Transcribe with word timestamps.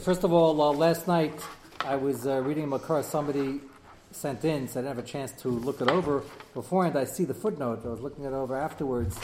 First 0.00 0.24
of 0.24 0.32
all, 0.32 0.60
uh, 0.60 0.72
last 0.72 1.06
night 1.06 1.40
I 1.84 1.94
was 1.94 2.26
uh, 2.26 2.40
reading 2.40 2.64
a 2.64 2.66
makar 2.66 3.04
somebody 3.04 3.60
sent 4.10 4.44
in, 4.44 4.66
so 4.66 4.80
I 4.80 4.82
didn't 4.82 4.96
have 4.96 5.04
a 5.04 5.06
chance 5.06 5.30
to 5.42 5.48
look 5.48 5.80
it 5.80 5.88
over 5.88 6.24
beforehand. 6.52 6.98
I 6.98 7.04
see 7.04 7.24
the 7.24 7.34
footnote. 7.34 7.82
I 7.84 7.88
was 7.90 8.00
looking 8.00 8.24
it 8.24 8.32
over 8.32 8.56
afterwards. 8.56 9.16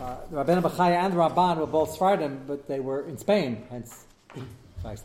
Uh, 0.00 0.16
Rabbeinu 0.32 0.62
Bechaya 0.62 1.04
and 1.04 1.12
Ramban 1.12 1.58
were 1.58 1.66
both 1.66 1.98
Sfardim, 1.98 2.46
but 2.46 2.66
they 2.66 2.80
were 2.80 3.06
in 3.06 3.18
Spain, 3.18 3.66
hence, 3.68 4.06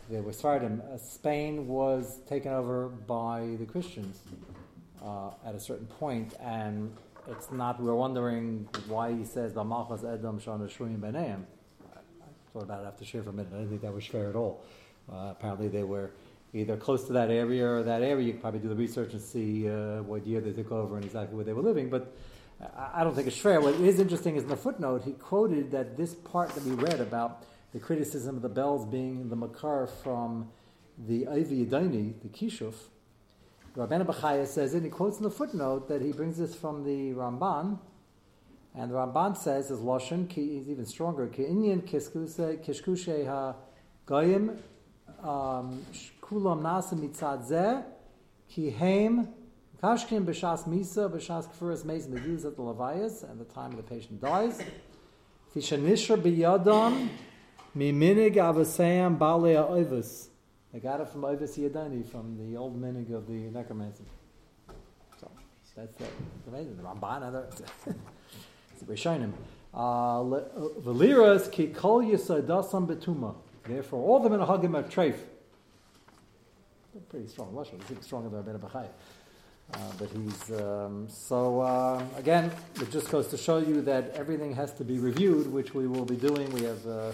they 0.08 0.20
were 0.22 0.32
Sfardim. 0.32 0.80
Uh, 0.80 0.96
Spain 0.96 1.68
was 1.68 2.20
taken 2.26 2.54
over 2.54 2.88
by 2.88 3.56
the 3.58 3.66
Christians 3.66 4.22
uh, 5.04 5.28
at 5.44 5.54
a 5.54 5.60
certain 5.60 5.86
point, 5.86 6.32
and 6.40 6.90
it's 7.28 7.52
not, 7.52 7.82
we're 7.82 7.94
wondering 7.94 8.66
why 8.88 9.12
he 9.12 9.24
says, 9.24 9.52
B'malchas 9.52 10.10
Edom 10.10 10.40
Shana 10.40 10.70
Beneim. 10.98 11.44
I 11.94 11.98
thought 12.54 12.62
about 12.62 12.84
it 12.84 12.86
after 12.86 13.04
share 13.04 13.22
for 13.22 13.28
a 13.28 13.32
minute. 13.34 13.52
I 13.52 13.56
didn't 13.58 13.68
think 13.68 13.82
that 13.82 13.92
was 13.92 14.06
fair 14.06 14.30
at 14.30 14.36
all. 14.36 14.64
Uh, 15.10 15.28
apparently, 15.30 15.68
they 15.68 15.84
were 15.84 16.10
either 16.52 16.76
close 16.76 17.04
to 17.04 17.12
that 17.12 17.30
area 17.30 17.66
or 17.66 17.82
that 17.82 18.02
area. 18.02 18.26
You 18.26 18.32
could 18.32 18.42
probably 18.42 18.60
do 18.60 18.68
the 18.68 18.74
research 18.74 19.12
and 19.12 19.22
see 19.22 19.68
uh, 19.68 20.02
what 20.02 20.26
year 20.26 20.40
they 20.40 20.52
took 20.52 20.72
over 20.72 20.96
and 20.96 21.04
exactly 21.04 21.36
where 21.36 21.44
they 21.44 21.52
were 21.52 21.62
living. 21.62 21.90
But 21.90 22.16
I, 22.60 23.00
I 23.00 23.04
don't 23.04 23.14
think 23.14 23.26
it's 23.26 23.38
fair. 23.38 23.60
What 23.60 23.74
is 23.74 24.00
interesting 24.00 24.36
is 24.36 24.44
in 24.44 24.48
the 24.48 24.56
footnote, 24.56 25.02
he 25.04 25.12
quoted 25.12 25.70
that 25.72 25.96
this 25.96 26.14
part 26.14 26.50
that 26.50 26.64
we 26.64 26.72
read 26.72 27.00
about 27.00 27.44
the 27.72 27.78
criticism 27.78 28.36
of 28.36 28.42
the 28.42 28.48
bells 28.48 28.86
being 28.86 29.28
the 29.28 29.36
makar 29.36 29.86
from 30.02 30.50
the 31.06 31.26
Ivy 31.26 31.66
Yadaini, 31.66 32.14
the 32.22 32.28
Kishuf. 32.28 32.74
Rabbeinu 33.76 34.06
Bechaya 34.06 34.46
says 34.46 34.72
it, 34.74 34.82
he 34.82 34.88
quotes 34.88 35.18
in 35.18 35.24
the 35.24 35.30
footnote 35.30 35.88
that 35.88 36.00
he 36.00 36.12
brings 36.12 36.38
this 36.38 36.54
from 36.54 36.84
the 36.84 37.12
Ramban, 37.12 37.78
and 38.74 38.90
the 38.90 38.94
Ramban 38.94 39.36
says, 39.36 39.70
as 39.70 39.80
Lashon, 39.80 40.32
he's 40.32 40.70
even 40.70 40.86
stronger, 40.86 41.26
kishkushe 41.28 43.26
ha 43.26 43.54
goyim 44.06 44.58
kulam 45.22 46.62
nasa 46.62 46.94
mitzad 46.94 47.46
zeh, 47.48 47.82
ki 48.48 48.70
heim 48.70 49.28
kashkim 49.82 50.24
b'shas 50.24 50.64
misa 50.64 51.10
b'shas 51.10 51.48
kfuras 51.48 51.84
meis 51.84 52.06
meduz 52.06 52.44
at 52.44 52.56
the 52.56 52.62
levayas, 52.62 53.28
and 53.28 53.40
the 53.40 53.44
time 53.44 53.72
the 53.72 53.82
patient 53.82 54.20
dies. 54.20 54.60
Tishanishra 55.54 56.16
biyadam 56.16 57.08
miminig 57.76 58.34
avasayam 58.36 59.18
balei 59.18 59.56
oivus. 59.56 60.28
I 60.76 60.78
got 60.78 61.00
it 61.00 61.08
from 61.08 61.24
Ovis 61.24 61.56
Yadani, 61.56 62.06
from 62.06 62.36
the 62.36 62.58
old 62.58 62.78
minig 62.78 63.10
of 63.14 63.26
the 63.26 63.32
necromancy. 63.32 64.04
So 65.18 65.30
that's, 65.74 65.94
that's 65.94 66.12
amazing. 66.46 66.76
The 66.76 66.82
Ramban, 66.82 67.22
other 67.22 67.46
it's 67.86 68.82
Rishonim. 68.84 69.32
Uh, 69.72 70.20
Veliras 70.84 71.50
ki 71.50 71.68
kol 71.68 72.02
yisadasam 72.02 72.86
betuma. 72.86 73.36
Therefore, 73.68 74.02
all 74.02 74.20
the 74.20 74.28
menahagim 74.28 74.74
are 74.76 74.84
treif. 74.84 75.16
Pretty 77.10 77.26
strong 77.26 77.52
Lashon. 77.52 77.80
I 77.80 77.84
think 77.84 78.02
stronger 78.02 78.28
than 78.30 78.42
Rabbeinu 78.42 78.60
Bechai. 78.60 78.86
Uh, 79.74 79.78
but 79.98 80.08
he's 80.10 80.60
um, 80.60 81.08
so 81.08 81.60
uh, 81.60 82.02
again. 82.16 82.50
It 82.80 82.90
just 82.90 83.10
goes 83.10 83.26
to 83.28 83.36
show 83.36 83.58
you 83.58 83.82
that 83.82 84.12
everything 84.14 84.54
has 84.54 84.72
to 84.74 84.84
be 84.84 84.98
reviewed, 84.98 85.52
which 85.52 85.74
we 85.74 85.88
will 85.88 86.04
be 86.04 86.16
doing. 86.16 86.50
We 86.52 86.62
have 86.62 86.86
uh, 86.86 87.12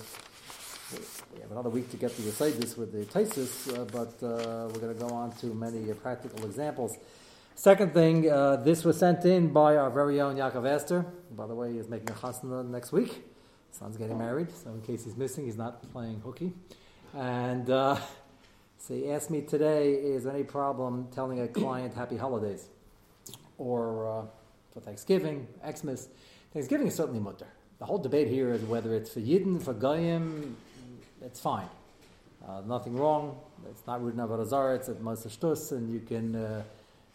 we 1.35 1.41
have 1.41 1.51
another 1.51 1.71
week 1.71 1.91
to 1.91 1.97
get 1.97 2.15
to 2.15 2.23
the 2.23 2.31
this 2.31 2.77
with 2.77 2.93
the 2.93 3.07
Taisis, 3.07 3.73
uh, 3.73 3.85
but 3.87 4.25
uh, 4.25 4.69
we're 4.69 4.81
going 4.81 4.95
to 4.95 5.01
go 5.01 5.09
on 5.09 5.33
to 5.37 5.47
many 5.47 5.91
uh, 5.91 5.95
practical 5.95 6.45
examples. 6.45 6.99
Second 7.55 7.95
thing, 7.95 8.23
this 8.65 8.85
was 8.85 8.99
sent 8.99 9.25
in 9.25 9.53
by 9.53 9.77
our 9.77 9.91
very 9.91 10.21
own 10.21 10.37
Yaakov 10.37 10.67
Esther. 10.67 11.07
By 11.31 11.47
the 11.47 11.55
way, 11.55 11.73
he's 11.73 11.89
making 11.89 12.11
a 12.11 12.15
chasna 12.15 12.69
next 12.69 12.93
week. 12.93 13.32
Son's 13.73 13.97
getting 13.97 14.19
married, 14.19 14.49
so 14.53 14.71
in 14.71 14.83
case 14.83 15.05
he's 15.05 15.17
missing, 15.17 15.47
he's 15.47 15.57
not 15.57 15.91
playing 15.93 16.21
hooky. 16.21 16.53
And 17.15 17.69
uh, 17.69 17.97
so 18.79 18.95
he 18.95 19.11
asked 19.11 19.31
me 19.31 19.41
today, 19.43 19.95
is 19.95 20.25
there 20.25 20.35
any 20.35 20.45
problem 20.45 21.09
telling 21.11 21.41
a 21.41 21.49
client 21.49 21.95
happy 21.95 22.17
holidays? 22.17 22.69
Or 23.59 24.07
uh, 24.07 24.25
for 24.73 24.81
Thanksgiving, 24.81 25.49
Xmas. 25.65 26.09
Thanksgiving 26.53 26.87
is 26.87 26.95
certainly 26.95 27.21
mutter. 27.21 27.47
The 27.79 27.87
whole 27.87 27.99
debate 27.99 28.29
here 28.29 28.53
is 28.53 28.63
whether 28.63 28.95
it's 28.95 29.11
for 29.13 29.21
Yidden, 29.21 29.61
for 29.63 29.73
Goyim, 29.73 30.57
it's 31.23 31.41
fine. 31.41 31.69
Uh, 32.47 32.61
nothing 32.67 32.97
wrong. 32.97 33.39
It's 33.71 33.87
not 33.87 34.03
Rudin 34.03 34.21
Avodah 34.21 34.77
It's 34.77 34.89
at 34.89 34.97
Moshe 35.01 35.29
Shtus, 35.29 35.73
and 35.73 35.93
you 35.93 36.01
can 36.01 36.35
uh, 36.35 36.63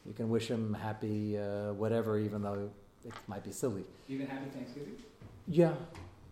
you 0.05 0.13
can 0.13 0.29
wish 0.29 0.47
him 0.47 0.73
happy 0.73 1.37
uh, 1.37 1.73
whatever, 1.73 2.17
even 2.17 2.41
though 2.41 2.69
it 3.05 3.13
might 3.27 3.43
be 3.43 3.51
silly. 3.51 3.83
Even 4.07 4.25
happy 4.25 4.49
Thanksgiving. 4.49 4.95
Yeah, 5.47 5.73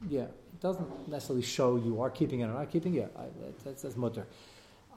yeah. 0.10 0.24
It 0.56 0.62
doesn't 0.62 1.10
necessarily 1.10 1.44
show 1.44 1.76
you 1.76 2.02
are 2.02 2.10
keeping 2.10 2.40
it 2.40 2.46
or 2.46 2.54
not 2.54 2.72
keeping 2.72 2.96
it. 2.96 3.12
Yeah, 3.16 3.26
that's, 3.64 3.82
that's 3.82 3.98
mutter. 3.98 4.26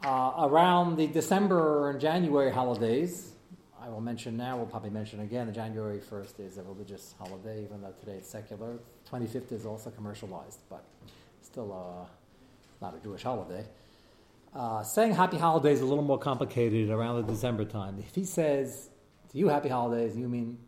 Uh, 0.05 0.33
around 0.39 0.97
the 0.97 1.09
December 1.09 1.91
and 1.91 2.01
January 2.01 2.53
holidays, 2.53 3.33
I 3.81 3.89
will 3.89 4.01
mention 4.01 4.37
now, 4.37 4.57
we'll 4.57 4.67
probably 4.67 4.91
mention 4.91 5.21
again, 5.21 5.47
the 5.47 5.53
January 5.53 5.99
1st 5.99 6.41
is 6.41 6.59
a 6.59 6.63
religious 6.63 7.15
holiday, 7.19 7.65
even 7.65 7.83
though 7.83 7.95
today 8.01 8.19
it's 8.19 8.29
secular. 8.29 8.79
25th 9.11 9.51
is 9.53 9.67
also 9.67 9.91
commercialized, 9.91 10.61
but 10.69 10.85
still 11.43 11.73
uh, 11.73 12.07
not 12.81 12.95
a 12.95 13.01
Jewish 13.01 13.23
holiday. 13.23 13.65
Uh, 14.55 14.83
saying 14.83 15.15
happy 15.15 15.39
holidays 15.39 15.79
is 15.79 15.83
a 15.83 15.87
little 15.87 16.05
more 16.05 16.19
complicated 16.19 16.91
around 16.91 17.27
the 17.27 17.33
December 17.33 17.65
time. 17.65 17.99
If 17.99 18.15
he 18.15 18.25
says 18.25 18.91
to 19.31 19.39
you 19.39 19.49
happy 19.49 19.69
holidays, 19.69 20.17
you 20.17 20.29
mean 20.29 20.59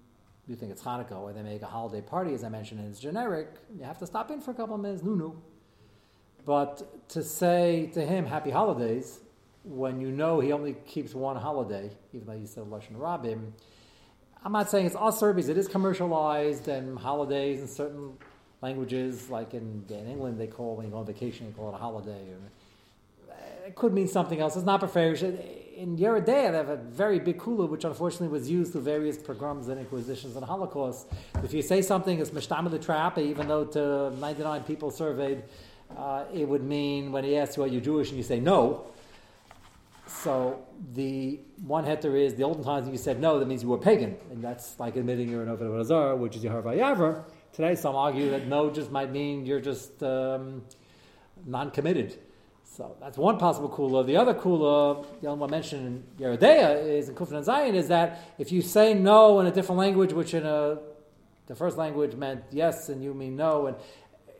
you 0.50 0.56
think 0.56 0.72
it's 0.72 0.82
Hanukkah 0.82 1.12
or 1.12 1.32
they 1.32 1.42
make 1.42 1.62
a 1.62 1.66
holiday 1.66 2.00
party, 2.00 2.34
as 2.34 2.42
I 2.42 2.48
mentioned, 2.48 2.80
and 2.80 2.90
it's 2.90 2.98
generic, 2.98 3.48
you 3.78 3.84
have 3.84 3.98
to 3.98 4.06
stop 4.06 4.32
in 4.32 4.40
for 4.40 4.50
a 4.50 4.54
couple 4.54 4.74
of 4.74 4.80
minutes, 4.80 5.02
no, 5.04 5.14
no. 5.14 5.36
But 6.44 7.08
to 7.10 7.22
say 7.22 7.90
to 7.94 8.04
him 8.04 8.26
happy 8.26 8.50
holidays 8.50 9.20
when 9.62 10.00
you 10.00 10.10
know 10.10 10.40
he 10.40 10.52
only 10.52 10.74
keeps 10.86 11.14
one 11.14 11.36
holiday, 11.36 11.90
even 12.12 12.26
though 12.26 12.34
you 12.34 12.46
said 12.46 12.64
Lashon 12.64 12.96
Rabim, 12.96 13.52
I'm 14.44 14.52
not 14.52 14.68
saying 14.68 14.86
it's 14.86 14.96
all 14.96 15.12
because 15.12 15.48
it 15.48 15.56
is 15.56 15.68
commercialized 15.68 16.66
and 16.66 16.98
holidays 16.98 17.60
in 17.60 17.68
certain 17.68 18.14
languages, 18.60 19.30
like 19.30 19.54
in, 19.54 19.84
in 19.88 20.08
England, 20.08 20.40
they 20.40 20.48
call 20.48 20.76
when 20.76 20.86
you 20.86 20.92
go 20.92 20.98
on 20.98 21.06
vacation, 21.06 21.46
they 21.46 21.52
call 21.52 21.68
it 21.68 21.74
a 21.74 21.78
holiday. 21.78 22.26
It 23.66 23.76
could 23.76 23.92
mean 23.92 24.08
something 24.08 24.40
else. 24.40 24.56
It's 24.56 24.66
not 24.66 24.80
preferred. 24.80 25.18
In 25.80 25.96
Yeridea, 25.96 26.26
they 26.26 26.58
have 26.58 26.68
a 26.68 26.76
very 26.76 27.18
big 27.18 27.38
kula, 27.38 27.66
which 27.66 27.84
unfortunately 27.84 28.28
was 28.28 28.50
used 28.50 28.72
through 28.72 28.82
various 28.82 29.16
pogroms 29.16 29.68
and 29.68 29.80
inquisitions 29.80 30.36
and 30.36 30.44
Holocaust. 30.44 31.06
If 31.42 31.54
you 31.54 31.62
say 31.62 31.80
something 31.80 32.18
is 32.18 32.30
mishtam 32.32 32.70
the 32.70 32.78
trap, 32.78 33.16
even 33.16 33.48
though 33.48 33.64
to 33.64 34.10
99 34.20 34.64
people 34.64 34.90
surveyed, 34.90 35.42
uh, 35.96 36.24
it 36.34 36.46
would 36.46 36.62
mean 36.62 37.12
when 37.12 37.24
he 37.24 37.34
asks 37.38 37.56
you, 37.56 37.62
are 37.62 37.66
you 37.66 37.80
Jewish, 37.80 38.10
and 38.10 38.18
you 38.18 38.22
say 38.22 38.38
no. 38.38 38.88
So 40.06 40.66
the 40.92 41.40
one 41.64 41.86
heter 41.86 42.14
is 42.14 42.34
the 42.34 42.42
olden 42.42 42.62
times 42.62 42.86
you 42.86 42.98
said 42.98 43.18
no, 43.18 43.38
that 43.38 43.48
means 43.48 43.62
you 43.62 43.70
were 43.70 43.78
pagan, 43.78 44.18
and 44.30 44.44
that's 44.44 44.78
like 44.78 44.96
admitting 44.96 45.30
you're 45.30 45.44
an 45.44 45.48
Ovid 45.48 45.80
Azar, 45.80 46.14
which 46.14 46.36
is 46.36 46.44
Yehovah 46.44 46.76
Yaver. 46.76 47.24
Today, 47.54 47.74
some 47.74 47.96
argue 47.96 48.28
that 48.32 48.46
no 48.48 48.68
just 48.68 48.90
might 48.90 49.10
mean 49.10 49.46
you're 49.46 49.62
just 49.62 50.02
um, 50.02 50.60
non-committed. 51.46 52.18
So 52.72 52.96
that's 53.00 53.18
one 53.18 53.36
possible 53.36 53.68
kula. 53.68 54.06
The 54.06 54.16
other 54.16 54.32
kula, 54.32 55.04
the 55.20 55.26
only 55.26 55.40
one 55.40 55.50
mentioned 55.50 55.86
in 55.86 56.24
Yeridea 56.24 56.86
is 56.86 57.08
in 57.08 57.16
Kufan 57.16 57.32
and 57.32 57.44
Zion, 57.44 57.74
is 57.74 57.88
that 57.88 58.20
if 58.38 58.52
you 58.52 58.62
say 58.62 58.94
no 58.94 59.40
in 59.40 59.46
a 59.46 59.50
different 59.50 59.80
language, 59.80 60.12
which 60.12 60.34
in 60.34 60.46
a 60.46 60.78
the 61.46 61.56
first 61.56 61.76
language 61.76 62.14
meant 62.14 62.44
yes 62.52 62.88
and 62.88 63.02
you 63.02 63.12
mean 63.12 63.34
no, 63.34 63.66
and 63.66 63.76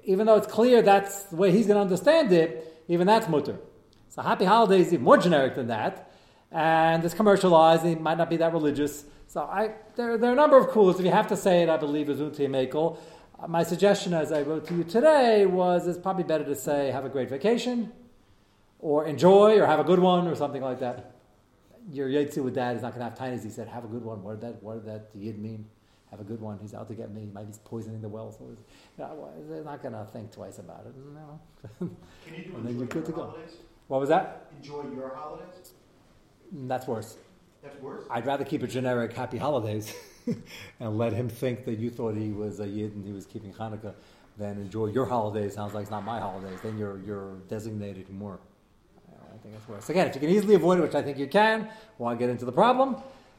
even 0.05 0.27
though 0.27 0.37
it's 0.37 0.47
clear 0.47 0.81
that's 0.81 1.25
the 1.25 1.35
way 1.35 1.51
he's 1.51 1.67
going 1.67 1.77
to 1.77 1.83
understand 1.83 2.31
it, 2.33 2.83
even 2.87 3.05
that's 3.05 3.29
mutter. 3.29 3.59
So 4.11 4.23
happy 4.23 4.45
holidays 4.45 4.87
is 4.89 4.93
even 4.95 5.05
more 5.05 5.19
generic 5.19 5.57
than 5.57 5.67
that, 5.67 6.13
and 6.53 7.05
it's 7.05 7.15
commercialized. 7.15 7.83
and 7.83 7.97
It 7.97 8.01
might 8.01 8.17
not 8.17 8.31
be 8.31 8.37
that 8.37 8.53
religious. 8.53 9.05
So 9.27 9.41
I, 9.41 9.75
there, 9.97 10.17
there 10.17 10.31
are 10.31 10.35
a 10.35 10.37
number 10.37 10.57
of 10.57 10.69
kulas. 10.69 11.01
If 11.01 11.05
you 11.05 11.11
have 11.11 11.27
to 11.29 11.37
say 11.37 11.65
it, 11.65 11.69
I 11.69 11.77
believe 11.77 12.09
is 12.09 12.21
unti 12.21 12.49
mekel. 12.49 12.97
My 13.49 13.65
suggestion, 13.65 14.15
as 14.15 14.31
I 14.31 14.43
wrote 14.43 14.69
to 14.69 14.75
you 14.75 14.85
today, 14.85 15.47
was 15.47 15.89
it's 15.89 15.99
probably 15.99 16.25
better 16.25 16.45
to 16.45 16.55
say 16.55 16.93
have 16.93 17.05
a 17.05 17.09
great 17.09 17.29
vacation, 17.29 17.91
or 18.81 19.07
enjoy, 19.07 19.59
or 19.61 19.67
have 19.67 19.81
a 19.81 19.85
good 19.85 19.99
one, 19.99 20.27
or 20.27 20.35
something 20.35 20.63
like 20.63 20.81
that. 20.81 21.13
Your 21.91 22.09
yetsu 22.09 22.45
with 22.45 22.55
dad 22.55 22.77
is 22.77 22.83
not 22.83 22.95
going 22.95 23.05
to 23.05 23.11
have 23.11 23.19
tinies. 23.19 23.43
He 23.43 23.51
said, 23.51 23.69
"Have 23.69 23.85
a 23.85 23.89
good 23.89 24.05
one." 24.05 24.23
What 24.23 24.41
did 24.41 24.49
that? 24.49 24.63
What 24.63 24.85
did 24.85 24.87
that 24.87 25.11
yid 25.15 25.39
mean? 25.39 25.67
Have 26.11 26.21
a 26.21 26.25
good 26.25 26.41
one. 26.41 26.59
He's 26.61 26.75
out 26.75 26.89
to 26.89 26.95
get 26.95 27.13
me. 27.13 27.23
He 27.23 27.27
might 27.29 27.47
be 27.47 27.57
poisoning 27.65 28.01
the 28.01 28.09
well. 28.09 28.33
So 28.33 28.45
you 28.45 28.57
know, 28.99 29.29
they're 29.49 29.63
not 29.63 29.81
going 29.81 29.95
to 29.95 30.05
think 30.13 30.33
twice 30.33 30.59
about 30.59 30.85
it. 30.87 30.95
No. 31.15 31.41
Can 31.79 32.35
you 32.35 32.45
do 32.45 32.55
and 32.57 32.67
then 32.67 32.79
you're 32.79 32.87
good 32.87 33.07
to 33.07 33.13
go. 33.13 33.37
What 33.87 34.01
was 34.01 34.09
that? 34.09 34.51
Enjoy 34.57 34.85
your 34.95 35.15
holidays. 35.15 35.73
Mm, 36.55 36.69
that's 36.69 36.87
worse. 36.87 37.17
That's 37.63 37.81
worse. 37.81 38.05
I'd 38.11 38.27
rather 38.27 38.45
keep 38.45 38.63
a 38.63 38.67
generic 38.67 39.13
happy 39.13 39.39
holidays 39.39 39.95
and 40.81 40.99
let 40.99 41.13
him 41.13 41.29
think 41.29 41.65
that 41.65 41.79
you 41.79 41.91
thought 41.91 42.17
he 42.17 42.31
was 42.31 42.61
a 42.61 42.67
yid 42.67 42.95
and 42.95 43.05
he 43.05 43.13
was 43.13 43.27
keeping 43.27 43.53
Hanukkah 43.53 43.95
than 44.39 44.59
enjoy 44.59 44.87
your 44.87 45.07
holidays. 45.07 45.55
Sounds 45.55 45.75
like 45.75 45.83
it's 45.83 45.91
not 45.91 46.05
my 46.05 46.19
holidays. 46.19 46.59
Then 46.63 46.79
you're, 46.79 46.99
you're 47.07 47.37
designated 47.49 48.09
more. 48.11 48.41
Think 49.43 49.55
that's 49.55 49.69
worse. 49.69 49.89
Again, 49.89 50.07
if 50.07 50.15
you 50.15 50.21
can 50.21 50.31
easily 50.31 50.55
avoid 50.55 50.79
it, 50.79 50.83
which 50.83 50.95
I 50.95 51.03
think 51.03 51.19
you 51.19 51.27
can, 51.27 51.69
why 51.99 52.15
get 52.15 52.31
into 52.31 52.45
the 52.45 52.53
problem? 52.53 52.97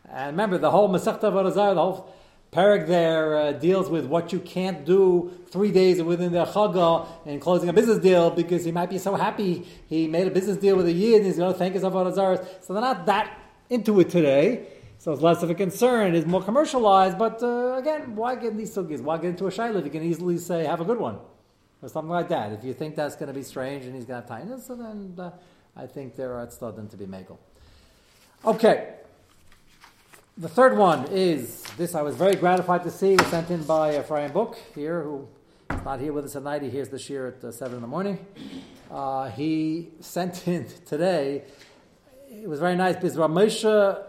And 0.09 0.31
remember, 0.31 0.57
the 0.57 0.71
whole 0.71 0.89
Masechta 0.89 1.31
Varazar, 1.31 1.75
the 1.75 1.81
whole 1.81 2.13
Perek 2.51 2.85
there 2.85 3.37
uh, 3.37 3.51
deals 3.53 3.89
with 3.89 4.05
what 4.05 4.33
you 4.33 4.39
can't 4.39 4.83
do 4.85 5.31
three 5.51 5.71
days 5.71 6.01
within 6.03 6.33
the 6.33 6.43
Chagah 6.43 7.07
and 7.25 7.39
closing 7.39 7.69
a 7.69 7.73
business 7.73 7.99
deal 7.99 8.29
because 8.29 8.65
he 8.65 8.73
might 8.73 8.89
be 8.89 8.97
so 8.97 9.15
happy 9.15 9.65
he 9.87 10.05
made 10.09 10.27
a 10.27 10.31
business 10.31 10.57
deal 10.57 10.75
with 10.75 10.85
a 10.85 10.91
Yid 10.91 11.17
and 11.17 11.25
he's 11.27 11.37
going 11.37 11.53
to 11.53 11.57
thank 11.57 11.75
his 11.75 11.83
Avodah. 11.83 12.13
So 12.61 12.73
they're 12.73 12.81
not 12.81 13.05
that 13.05 13.39
into 13.69 14.01
it 14.01 14.09
today. 14.09 14.67
So 14.97 15.13
it's 15.13 15.21
less 15.21 15.41
of 15.43 15.49
a 15.49 15.55
concern. 15.55 16.13
It's 16.13 16.27
more 16.27 16.43
commercialized. 16.43 17.17
But 17.17 17.41
uh, 17.41 17.75
again, 17.77 18.17
why 18.17 18.35
get 18.35 18.57
these 18.57 18.75
sugis? 18.75 18.99
Why 18.99 19.15
get 19.17 19.29
into 19.29 19.47
a 19.47 19.49
shayla? 19.49 19.83
You 19.85 19.89
can 19.89 20.03
easily 20.03 20.37
say, 20.37 20.65
have 20.65 20.81
a 20.81 20.85
good 20.85 20.99
one. 20.99 21.19
Or 21.81 21.87
something 21.87 22.11
like 22.11 22.27
that. 22.29 22.51
If 22.51 22.65
you 22.65 22.73
think 22.73 22.97
that's 22.97 23.15
going 23.15 23.27
to 23.27 23.33
be 23.33 23.43
strange 23.43 23.85
and 23.85 23.95
he's 23.95 24.03
going 24.05 24.21
to 24.21 24.27
have 24.27 24.39
tightness, 24.39 24.67
so 24.67 24.75
then 24.75 25.15
uh, 25.17 25.31
I 25.75 25.87
think 25.87 26.15
there 26.15 26.33
are 26.33 26.49
studying 26.49 26.89
to 26.89 26.97
be 26.97 27.05
makel. 27.05 27.37
Okay. 28.43 28.95
The 30.37 30.49
third 30.49 30.77
one 30.77 31.07
is 31.11 31.63
this 31.77 31.93
I 31.93 32.01
was 32.01 32.15
very 32.15 32.35
gratified 32.35 32.83
to 32.83 32.91
see. 32.91 33.15
Was 33.15 33.27
sent 33.27 33.51
in 33.51 33.63
by 33.63 33.99
Ephraim 33.99 34.31
Book 34.31 34.57
here, 34.73 35.01
who 35.03 35.27
is 35.69 35.83
not 35.83 35.99
here 35.99 36.13
with 36.13 36.25
us 36.25 36.33
tonight. 36.33 36.61
He 36.61 36.69
hears 36.69 36.89
this 36.89 37.09
year 37.09 37.27
at 37.27 37.43
uh, 37.43 37.51
7 37.51 37.75
in 37.75 37.81
the 37.81 37.87
morning. 37.87 38.25
Uh, 38.89 39.29
he 39.29 39.89
sent 39.99 40.47
in 40.47 40.67
today, 40.85 41.43
it 42.29 42.47
was 42.47 42.59
very 42.59 42.75
nice 42.75 42.95
because 42.95 43.15
Ramesha 43.15 44.03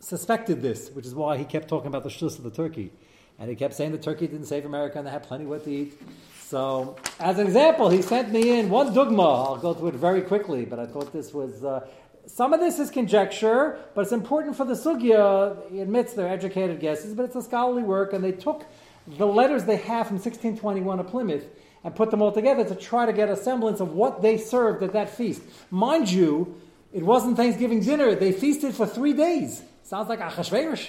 suspected 0.00 0.62
this, 0.62 0.90
which 0.90 1.06
is 1.06 1.14
why 1.14 1.36
he 1.36 1.44
kept 1.44 1.68
talking 1.68 1.88
about 1.88 2.02
the 2.02 2.10
shus 2.10 2.38
of 2.38 2.44
the 2.44 2.50
turkey. 2.50 2.92
And 3.38 3.48
he 3.48 3.56
kept 3.56 3.74
saying 3.74 3.92
the 3.92 3.98
turkey 3.98 4.26
didn't 4.26 4.46
save 4.46 4.64
America 4.64 4.98
and 4.98 5.06
they 5.06 5.12
had 5.12 5.22
plenty 5.22 5.46
what 5.46 5.64
to 5.64 5.70
eat. 5.70 6.00
So, 6.48 6.96
as 7.20 7.38
an 7.38 7.46
example, 7.46 7.90
he 7.90 8.02
sent 8.02 8.32
me 8.32 8.58
in 8.58 8.70
one 8.70 8.94
dogma. 8.94 9.22
I'll 9.22 9.58
go 9.58 9.74
through 9.74 9.88
it 9.88 9.94
very 9.94 10.22
quickly, 10.22 10.64
but 10.64 10.78
I 10.78 10.86
thought 10.86 11.12
this 11.12 11.32
was. 11.34 11.62
Uh, 11.62 11.86
some 12.26 12.52
of 12.52 12.60
this 12.60 12.78
is 12.78 12.90
conjecture, 12.90 13.78
but 13.94 14.02
it's 14.02 14.12
important 14.12 14.56
for 14.56 14.64
the 14.64 14.74
sugya. 14.74 15.70
He 15.70 15.80
admits 15.80 16.14
they're 16.14 16.28
educated 16.28 16.80
guesses, 16.80 17.14
but 17.14 17.24
it's 17.24 17.36
a 17.36 17.42
scholarly 17.42 17.82
work, 17.82 18.12
and 18.12 18.24
they 18.24 18.32
took 18.32 18.64
the 19.06 19.26
letters 19.26 19.64
they 19.64 19.76
have 19.76 20.06
from 20.06 20.16
1621 20.16 21.00
of 21.00 21.06
Plymouth 21.08 21.44
and 21.84 21.94
put 21.94 22.10
them 22.10 22.20
all 22.20 22.32
together 22.32 22.64
to 22.64 22.74
try 22.74 23.06
to 23.06 23.12
get 23.12 23.28
a 23.28 23.36
semblance 23.36 23.80
of 23.80 23.92
what 23.92 24.20
they 24.20 24.36
served 24.36 24.82
at 24.82 24.92
that 24.92 25.10
feast. 25.10 25.42
Mind 25.70 26.10
you, 26.10 26.60
it 26.92 27.02
wasn't 27.02 27.36
Thanksgiving 27.36 27.80
dinner; 27.80 28.14
they 28.14 28.32
feasted 28.32 28.74
for 28.74 28.86
three 28.86 29.12
days. 29.12 29.62
Sounds 29.84 30.08
like 30.08 30.20
Achashverosh. 30.20 30.88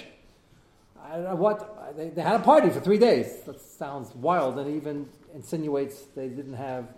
What 1.32 1.79
they, 1.96 2.08
they 2.08 2.22
had 2.22 2.40
a 2.40 2.44
party 2.44 2.70
for 2.70 2.80
three 2.80 2.98
days. 2.98 3.42
That 3.46 3.60
sounds 3.60 4.14
wild, 4.14 4.58
and 4.58 4.74
even 4.76 5.08
insinuates 5.34 6.02
they 6.16 6.28
didn't 6.28 6.54
have 6.54 6.88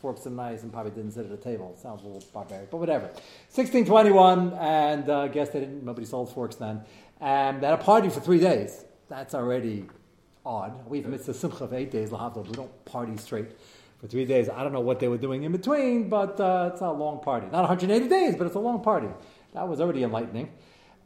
forks 0.00 0.26
and 0.26 0.36
knives 0.36 0.62
and 0.62 0.72
probably 0.72 0.92
didn't 0.92 1.12
sit 1.12 1.26
at 1.26 1.32
a 1.32 1.36
table. 1.36 1.76
Sounds 1.80 2.02
a 2.02 2.06
little 2.06 2.22
barbaric, 2.32 2.70
but 2.70 2.78
whatever. 2.78 3.06
1621, 3.06 4.52
and 4.54 5.08
uh, 5.08 5.20
I 5.20 5.28
guess 5.28 5.50
they 5.50 5.60
didn't. 5.60 5.84
Nobody 5.84 6.06
sold 6.06 6.32
forks 6.32 6.56
then, 6.56 6.82
and 7.20 7.60
they 7.60 7.66
had 7.66 7.78
a 7.78 7.82
party 7.82 8.08
for 8.08 8.20
three 8.20 8.40
days. 8.40 8.84
That's 9.08 9.34
already 9.34 9.86
odd. 10.44 10.86
We've 10.86 11.06
missed 11.06 11.26
the 11.26 11.34
simcha 11.34 11.64
of 11.64 11.72
eight 11.72 11.90
days. 11.90 12.10
We 12.10 12.18
don't 12.52 12.84
party 12.84 13.16
straight 13.16 13.50
for 14.00 14.06
three 14.06 14.24
days. 14.24 14.48
I 14.48 14.62
don't 14.62 14.72
know 14.72 14.80
what 14.80 15.00
they 15.00 15.08
were 15.08 15.18
doing 15.18 15.42
in 15.42 15.52
between, 15.52 16.08
but 16.08 16.38
uh, 16.40 16.70
it's 16.72 16.80
a 16.80 16.90
long 16.90 17.20
party. 17.20 17.46
Not 17.46 17.60
180 17.60 18.08
days, 18.08 18.36
but 18.36 18.46
it's 18.46 18.56
a 18.56 18.60
long 18.60 18.82
party. 18.82 19.08
That 19.54 19.66
was 19.68 19.80
already 19.80 20.02
enlightening. 20.02 20.50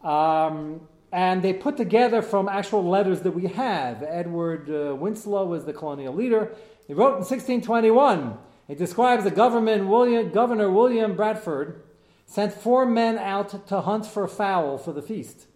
Um, 0.03 0.81
and 1.13 1.43
they 1.43 1.53
put 1.53 1.77
together 1.77 2.23
from 2.23 2.49
actual 2.49 2.89
letters 2.89 3.23
that 3.23 3.33
we 3.33 3.47
have. 3.47 4.03
Edward 4.03 4.71
uh, 4.71 4.95
Winslow 4.95 5.47
was 5.47 5.65
the 5.65 5.73
colonial 5.73 6.15
leader. 6.15 6.55
He 6.87 6.95
wrote 6.95 7.15
in 7.15 7.25
1621. 7.25 8.39
He 8.69 8.75
describes 8.75 9.25
the 9.25 9.31
government 9.31 9.89
William, 9.89 10.31
Governor 10.31 10.71
William 10.71 11.17
Bradford 11.17 11.83
sent 12.27 12.53
four 12.53 12.87
men 12.87 13.19
out 13.19 13.67
to 13.67 13.81
hunt 13.81 14.07
for 14.07 14.29
fowl 14.29 14.79
for 14.79 14.93
the 14.93 15.03
feast. 15.03 15.47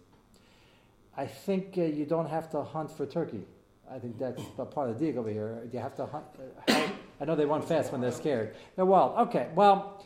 I 1.15 1.25
think 1.25 1.75
uh, 1.77 1.83
you 1.83 2.05
don't 2.05 2.29
have 2.29 2.49
to 2.51 2.61
hunt 2.63 2.91
for 2.91 3.05
turkey. 3.05 3.45
I 3.89 3.99
think 3.99 4.19
that's 4.19 4.41
the 4.57 4.65
part 4.65 4.89
of 4.89 4.99
the 4.99 5.05
dig 5.05 5.15
over 5.15 5.29
here. 5.29 5.61
You 5.71 5.79
have 5.79 5.95
to 5.95 6.05
hunt. 6.05 6.25
Uh, 6.67 6.87
I 7.21 7.25
know 7.25 7.35
they 7.35 7.45
run 7.45 7.61
fast 7.61 7.93
when 7.93 8.01
they're 8.01 8.11
scared. 8.11 8.55
They're 8.75 8.85
wild. 8.85 9.29
Okay, 9.29 9.47
well, 9.55 10.05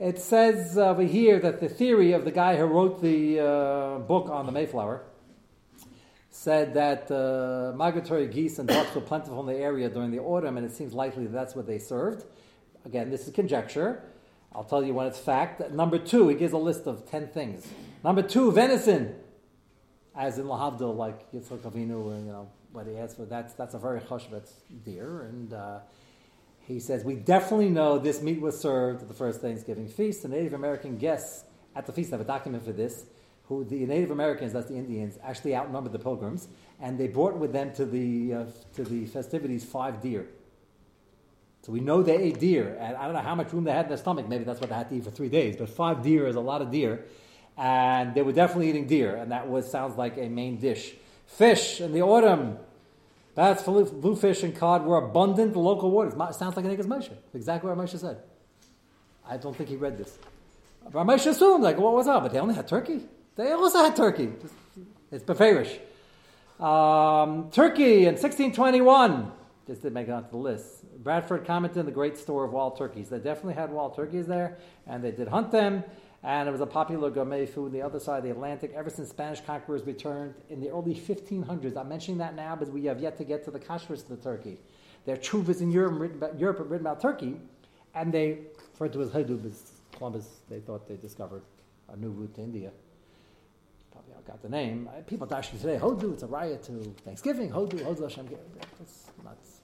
it 0.00 0.20
says 0.20 0.78
over 0.78 1.02
here 1.02 1.40
that 1.40 1.60
the 1.60 1.68
theory 1.68 2.12
of 2.12 2.24
the 2.24 2.30
guy 2.30 2.56
who 2.56 2.64
wrote 2.64 3.02
the 3.02 3.40
uh, 3.40 3.98
book 3.98 4.30
on 4.30 4.46
the 4.46 4.52
Mayflower 4.52 5.02
said 6.30 6.74
that 6.74 7.10
uh, 7.10 7.76
migratory 7.76 8.28
geese 8.28 8.60
and 8.60 8.68
ducks 8.68 8.94
were 8.94 9.00
plentiful 9.00 9.40
in 9.40 9.46
the 9.46 9.60
area 9.60 9.88
during 9.88 10.12
the 10.12 10.20
autumn, 10.20 10.56
and 10.56 10.64
it 10.64 10.72
seems 10.72 10.92
likely 10.94 11.24
that 11.24 11.32
that's 11.32 11.56
what 11.56 11.66
they 11.66 11.78
served. 11.78 12.24
Again, 12.84 13.10
this 13.10 13.26
is 13.26 13.34
conjecture. 13.34 14.04
I'll 14.54 14.64
tell 14.64 14.84
you 14.84 14.94
when 14.94 15.06
it's 15.08 15.18
fact. 15.18 15.72
Number 15.72 15.98
two, 15.98 16.28
he 16.28 16.36
gives 16.36 16.52
a 16.52 16.58
list 16.58 16.86
of 16.86 17.10
ten 17.10 17.26
things. 17.26 17.66
Number 18.04 18.22
two, 18.22 18.52
venison, 18.52 19.16
as 20.16 20.38
in 20.38 20.46
Lahavdil, 20.46 20.96
like 20.96 21.30
Yitzhak 21.32 21.58
Avinu, 21.60 22.24
you 22.24 22.32
know 22.32 22.48
what 22.72 22.86
he 22.86 22.94
has 22.94 23.14
for. 23.14 23.24
That's 23.24 23.54
that's 23.54 23.74
a 23.74 23.78
very 23.78 24.00
chashvetz 24.00 24.52
deer, 24.84 25.22
and 25.22 25.52
uh, 25.52 25.80
he 26.68 26.80
says, 26.80 27.02
We 27.02 27.14
definitely 27.14 27.70
know 27.70 27.98
this 27.98 28.20
meat 28.20 28.42
was 28.42 28.60
served 28.60 29.00
at 29.00 29.08
the 29.08 29.14
first 29.14 29.40
Thanksgiving 29.40 29.88
feast. 29.88 30.22
The 30.22 30.28
Native 30.28 30.52
American 30.52 30.98
guests 30.98 31.44
at 31.74 31.86
the 31.86 31.92
feast 31.92 32.10
have 32.10 32.20
a 32.20 32.24
document 32.24 32.62
for 32.62 32.72
this, 32.72 33.06
who 33.44 33.64
the 33.64 33.86
Native 33.86 34.10
Americans, 34.10 34.52
that's 34.52 34.68
the 34.68 34.76
Indians, 34.76 35.18
actually 35.24 35.56
outnumbered 35.56 35.92
the 35.92 35.98
pilgrims, 35.98 36.46
and 36.78 36.98
they 36.98 37.08
brought 37.08 37.38
with 37.38 37.54
them 37.54 37.72
to 37.72 37.86
the, 37.86 38.34
uh, 38.34 38.44
to 38.74 38.84
the 38.84 39.06
festivities 39.06 39.64
five 39.64 40.02
deer. 40.02 40.28
So 41.62 41.72
we 41.72 41.80
know 41.80 42.02
they 42.02 42.18
ate 42.18 42.38
deer, 42.38 42.76
and 42.78 42.96
I 42.96 43.04
don't 43.04 43.14
know 43.14 43.20
how 43.20 43.34
much 43.34 43.50
room 43.54 43.64
they 43.64 43.72
had 43.72 43.86
in 43.86 43.88
their 43.88 43.98
stomach. 43.98 44.28
Maybe 44.28 44.44
that's 44.44 44.60
what 44.60 44.68
they 44.68 44.76
had 44.76 44.90
to 44.90 44.96
eat 44.96 45.04
for 45.04 45.10
three 45.10 45.30
days. 45.30 45.56
But 45.56 45.70
five 45.70 46.02
deer 46.02 46.26
is 46.26 46.36
a 46.36 46.40
lot 46.40 46.60
of 46.60 46.70
deer, 46.70 47.06
and 47.56 48.14
they 48.14 48.20
were 48.20 48.32
definitely 48.32 48.68
eating 48.68 48.86
deer, 48.86 49.16
and 49.16 49.32
that 49.32 49.48
was 49.48 49.70
sounds 49.70 49.96
like 49.96 50.18
a 50.18 50.28
main 50.28 50.58
dish. 50.58 50.94
Fish 51.26 51.80
in 51.80 51.92
the 51.92 52.02
autumn, 52.02 52.58
Bats, 53.38 53.62
bluefish, 53.62 54.42
and 54.42 54.52
cod 54.56 54.84
were 54.84 54.96
abundant 54.96 55.54
local 55.54 55.92
waters. 55.92 56.14
Sounds 56.36 56.56
like 56.56 56.64
an 56.64 56.72
Egas 56.72 56.86
Moshe. 56.86 57.12
Exactly 57.32 57.70
what 57.70 57.78
Moshe 57.78 57.96
said. 57.96 58.16
I 59.24 59.36
don't 59.36 59.54
think 59.54 59.68
he 59.68 59.76
read 59.76 59.96
this. 59.96 60.18
But 60.90 61.06
Moshe 61.06 61.24
assumed, 61.24 61.62
like, 61.62 61.78
what 61.78 61.92
was 61.92 62.08
up? 62.08 62.24
But 62.24 62.32
they 62.32 62.40
only 62.40 62.56
had 62.56 62.66
turkey. 62.66 63.00
They 63.36 63.52
also 63.52 63.78
had 63.78 63.94
turkey. 63.94 64.30
It's 65.12 65.22
beferish. 65.22 65.70
Um, 66.60 67.48
turkey 67.52 68.06
in 68.06 68.16
1621. 68.16 69.30
Just 69.68 69.82
didn't 69.82 69.94
make 69.94 70.08
it 70.08 70.10
onto 70.10 70.30
the 70.30 70.36
list. 70.36 70.84
Bradford 71.04 71.46
commented 71.46 71.78
on 71.78 71.86
the 71.86 71.92
great 71.92 72.18
store 72.18 72.42
of 72.42 72.50
wild 72.50 72.76
turkeys. 72.76 73.08
They 73.08 73.18
definitely 73.18 73.54
had 73.54 73.70
wild 73.70 73.94
turkeys 73.94 74.26
there, 74.26 74.58
and 74.84 75.04
they 75.04 75.12
did 75.12 75.28
hunt 75.28 75.52
them 75.52 75.84
and 76.22 76.48
it 76.48 76.52
was 76.52 76.60
a 76.60 76.66
popular 76.66 77.10
gourmet 77.10 77.46
food 77.46 77.66
on 77.66 77.72
the 77.72 77.82
other 77.82 78.00
side 78.00 78.18
of 78.18 78.24
the 78.24 78.30
Atlantic 78.30 78.72
ever 78.74 78.90
since 78.90 79.08
Spanish 79.08 79.40
conquerors 79.40 79.84
returned 79.84 80.34
in 80.48 80.60
the 80.60 80.70
early 80.70 80.94
1500s. 80.94 81.76
I'm 81.76 81.88
mentioning 81.88 82.18
that 82.18 82.34
now 82.34 82.56
because 82.56 82.72
we 82.72 82.84
have 82.86 83.00
yet 83.00 83.16
to 83.18 83.24
get 83.24 83.44
to 83.44 83.50
the 83.50 83.60
kashrus 83.60 84.02
of 84.02 84.08
the 84.08 84.16
turkey. 84.16 84.58
There 85.04 85.14
are 85.14 85.18
chuvas 85.18 85.60
in 85.60 85.70
Europe 85.70 86.00
written 86.00 86.16
about, 86.16 86.38
Europe 86.38 86.58
written 86.60 86.86
about 86.86 87.00
Turkey, 87.00 87.36
and 87.94 88.12
they 88.12 88.38
referred 88.72 88.92
to 88.94 89.02
as 89.02 89.10
Hudub 89.10 89.46
as 89.46 89.72
Columbus. 89.92 90.28
They 90.50 90.60
thought 90.60 90.88
they 90.88 90.96
discovered 90.96 91.42
a 91.88 91.96
new 91.96 92.10
route 92.10 92.34
to 92.34 92.42
India. 92.42 92.70
Probably 93.92 94.12
I 94.14 94.28
got 94.28 94.42
the 94.42 94.48
name. 94.48 94.88
People 95.06 95.26
dashing 95.26 95.58
today, 95.58 95.78
Hodu, 95.78 96.12
it's 96.12 96.24
a 96.24 96.26
riot 96.26 96.62
to 96.64 96.94
Thanksgiving. 97.04 97.50
Hodu, 97.50 97.80
Hodu 97.80 98.02
Hashem. 98.02 98.28
It's 98.80 99.07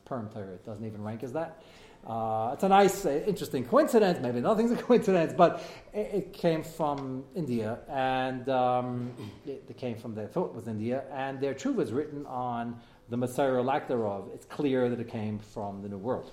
perm 0.04 0.28
It 0.34 0.64
doesn't 0.64 0.84
even 0.84 1.02
rank 1.02 1.22
as 1.22 1.32
that. 1.32 1.62
Uh, 2.06 2.50
it's 2.52 2.62
a 2.62 2.68
nice, 2.68 3.06
uh, 3.06 3.22
interesting 3.26 3.64
coincidence. 3.64 4.18
Maybe 4.20 4.40
nothing's 4.40 4.70
a 4.72 4.76
coincidence, 4.90 5.32
but 5.34 5.62
it, 5.94 6.10
it 6.12 6.32
came 6.34 6.62
from 6.62 7.24
India, 7.34 7.78
and 7.88 8.46
um, 8.50 9.10
it, 9.46 9.64
it, 9.68 9.78
came 9.78 9.96
from 9.96 10.14
their 10.14 10.26
thought 10.26 10.54
was 10.54 10.68
India, 10.68 11.04
and 11.12 11.40
their 11.40 11.54
truth 11.54 11.76
was 11.76 11.92
written 11.92 12.26
on 12.26 12.78
the 13.08 13.16
Messiah 13.16 13.62
lack. 13.62 13.88
It's 14.34 14.44
clear 14.44 14.90
that 14.90 15.00
it 15.00 15.08
came 15.08 15.38
from 15.38 15.80
the 15.80 15.88
New 15.88 15.96
World. 15.96 16.32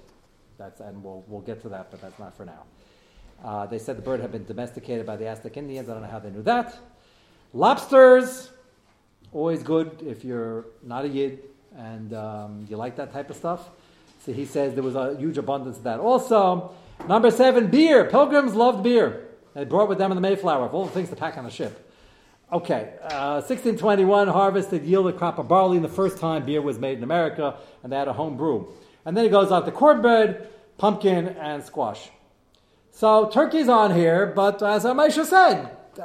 That's, 0.57 0.81
and 0.81 1.01
we'll, 1.01 1.23
we'll 1.27 1.41
get 1.41 1.61
to 1.61 1.69
that, 1.69 1.89
but 1.89 2.01
that's 2.01 2.19
not 2.19 2.35
for 2.35 2.45
now. 2.45 2.63
Uh, 3.43 3.65
they 3.65 3.79
said 3.79 3.97
the 3.97 4.01
bird 4.01 4.19
had 4.19 4.31
been 4.31 4.45
domesticated 4.45 5.05
by 5.05 5.15
the 5.15 5.27
Aztec 5.27 5.55
Indians. 5.55 5.89
I 5.89 5.93
don't 5.93 6.03
know 6.03 6.09
how 6.09 6.19
they 6.19 6.29
knew 6.29 6.43
that. 6.43 6.77
Lobsters, 7.53 8.51
always 9.31 9.63
good 9.63 10.03
if 10.05 10.23
you're 10.25 10.65
not 10.83 11.05
a 11.05 11.07
yid 11.07 11.39
and 11.75 12.13
um, 12.13 12.65
you 12.69 12.77
like 12.77 12.95
that 12.97 13.13
type 13.13 13.29
of 13.29 13.35
stuff. 13.35 13.69
So 14.25 14.33
he 14.33 14.45
says 14.45 14.73
there 14.73 14.83
was 14.83 14.95
a 14.95 15.15
huge 15.17 15.37
abundance 15.37 15.77
of 15.77 15.83
that. 15.83 15.99
Also, 15.99 16.73
number 17.07 17.31
seven, 17.31 17.67
beer. 17.67 18.05
Pilgrims 18.05 18.53
loved 18.53 18.83
beer. 18.83 19.27
They 19.53 19.65
brought 19.65 19.89
with 19.89 19.97
them 19.97 20.11
in 20.11 20.15
the 20.15 20.21
Mayflower 20.21 20.65
of 20.65 20.75
all 20.75 20.85
the 20.85 20.91
things 20.91 21.09
to 21.09 21.15
pack 21.15 21.37
on 21.37 21.43
the 21.43 21.49
ship. 21.49 21.87
Okay, 22.51 22.95
uh, 23.01 23.41
1621 23.41 24.27
harvested 24.27 24.83
yielded 24.83 25.17
crop 25.17 25.39
of 25.39 25.47
barley, 25.47 25.77
and 25.77 25.85
the 25.85 25.89
first 25.89 26.17
time 26.17 26.45
beer 26.45 26.61
was 26.61 26.77
made 26.77 26.97
in 26.97 27.03
America, 27.03 27.55
and 27.81 27.91
they 27.91 27.97
had 27.97 28.09
a 28.09 28.13
home 28.13 28.35
brew. 28.35 28.73
And 29.05 29.15
then 29.15 29.25
it 29.25 29.29
goes 29.29 29.51
on 29.51 29.65
to 29.65 29.71
cornbread, 29.71 30.49
pumpkin, 30.77 31.29
and 31.29 31.63
squash. 31.63 32.09
So 32.91 33.29
turkey's 33.29 33.69
on 33.69 33.95
here, 33.95 34.27
but 34.27 34.61
as 34.61 34.83
Amisha 34.83 35.25
said, 35.25 35.77
uh, 35.97 36.03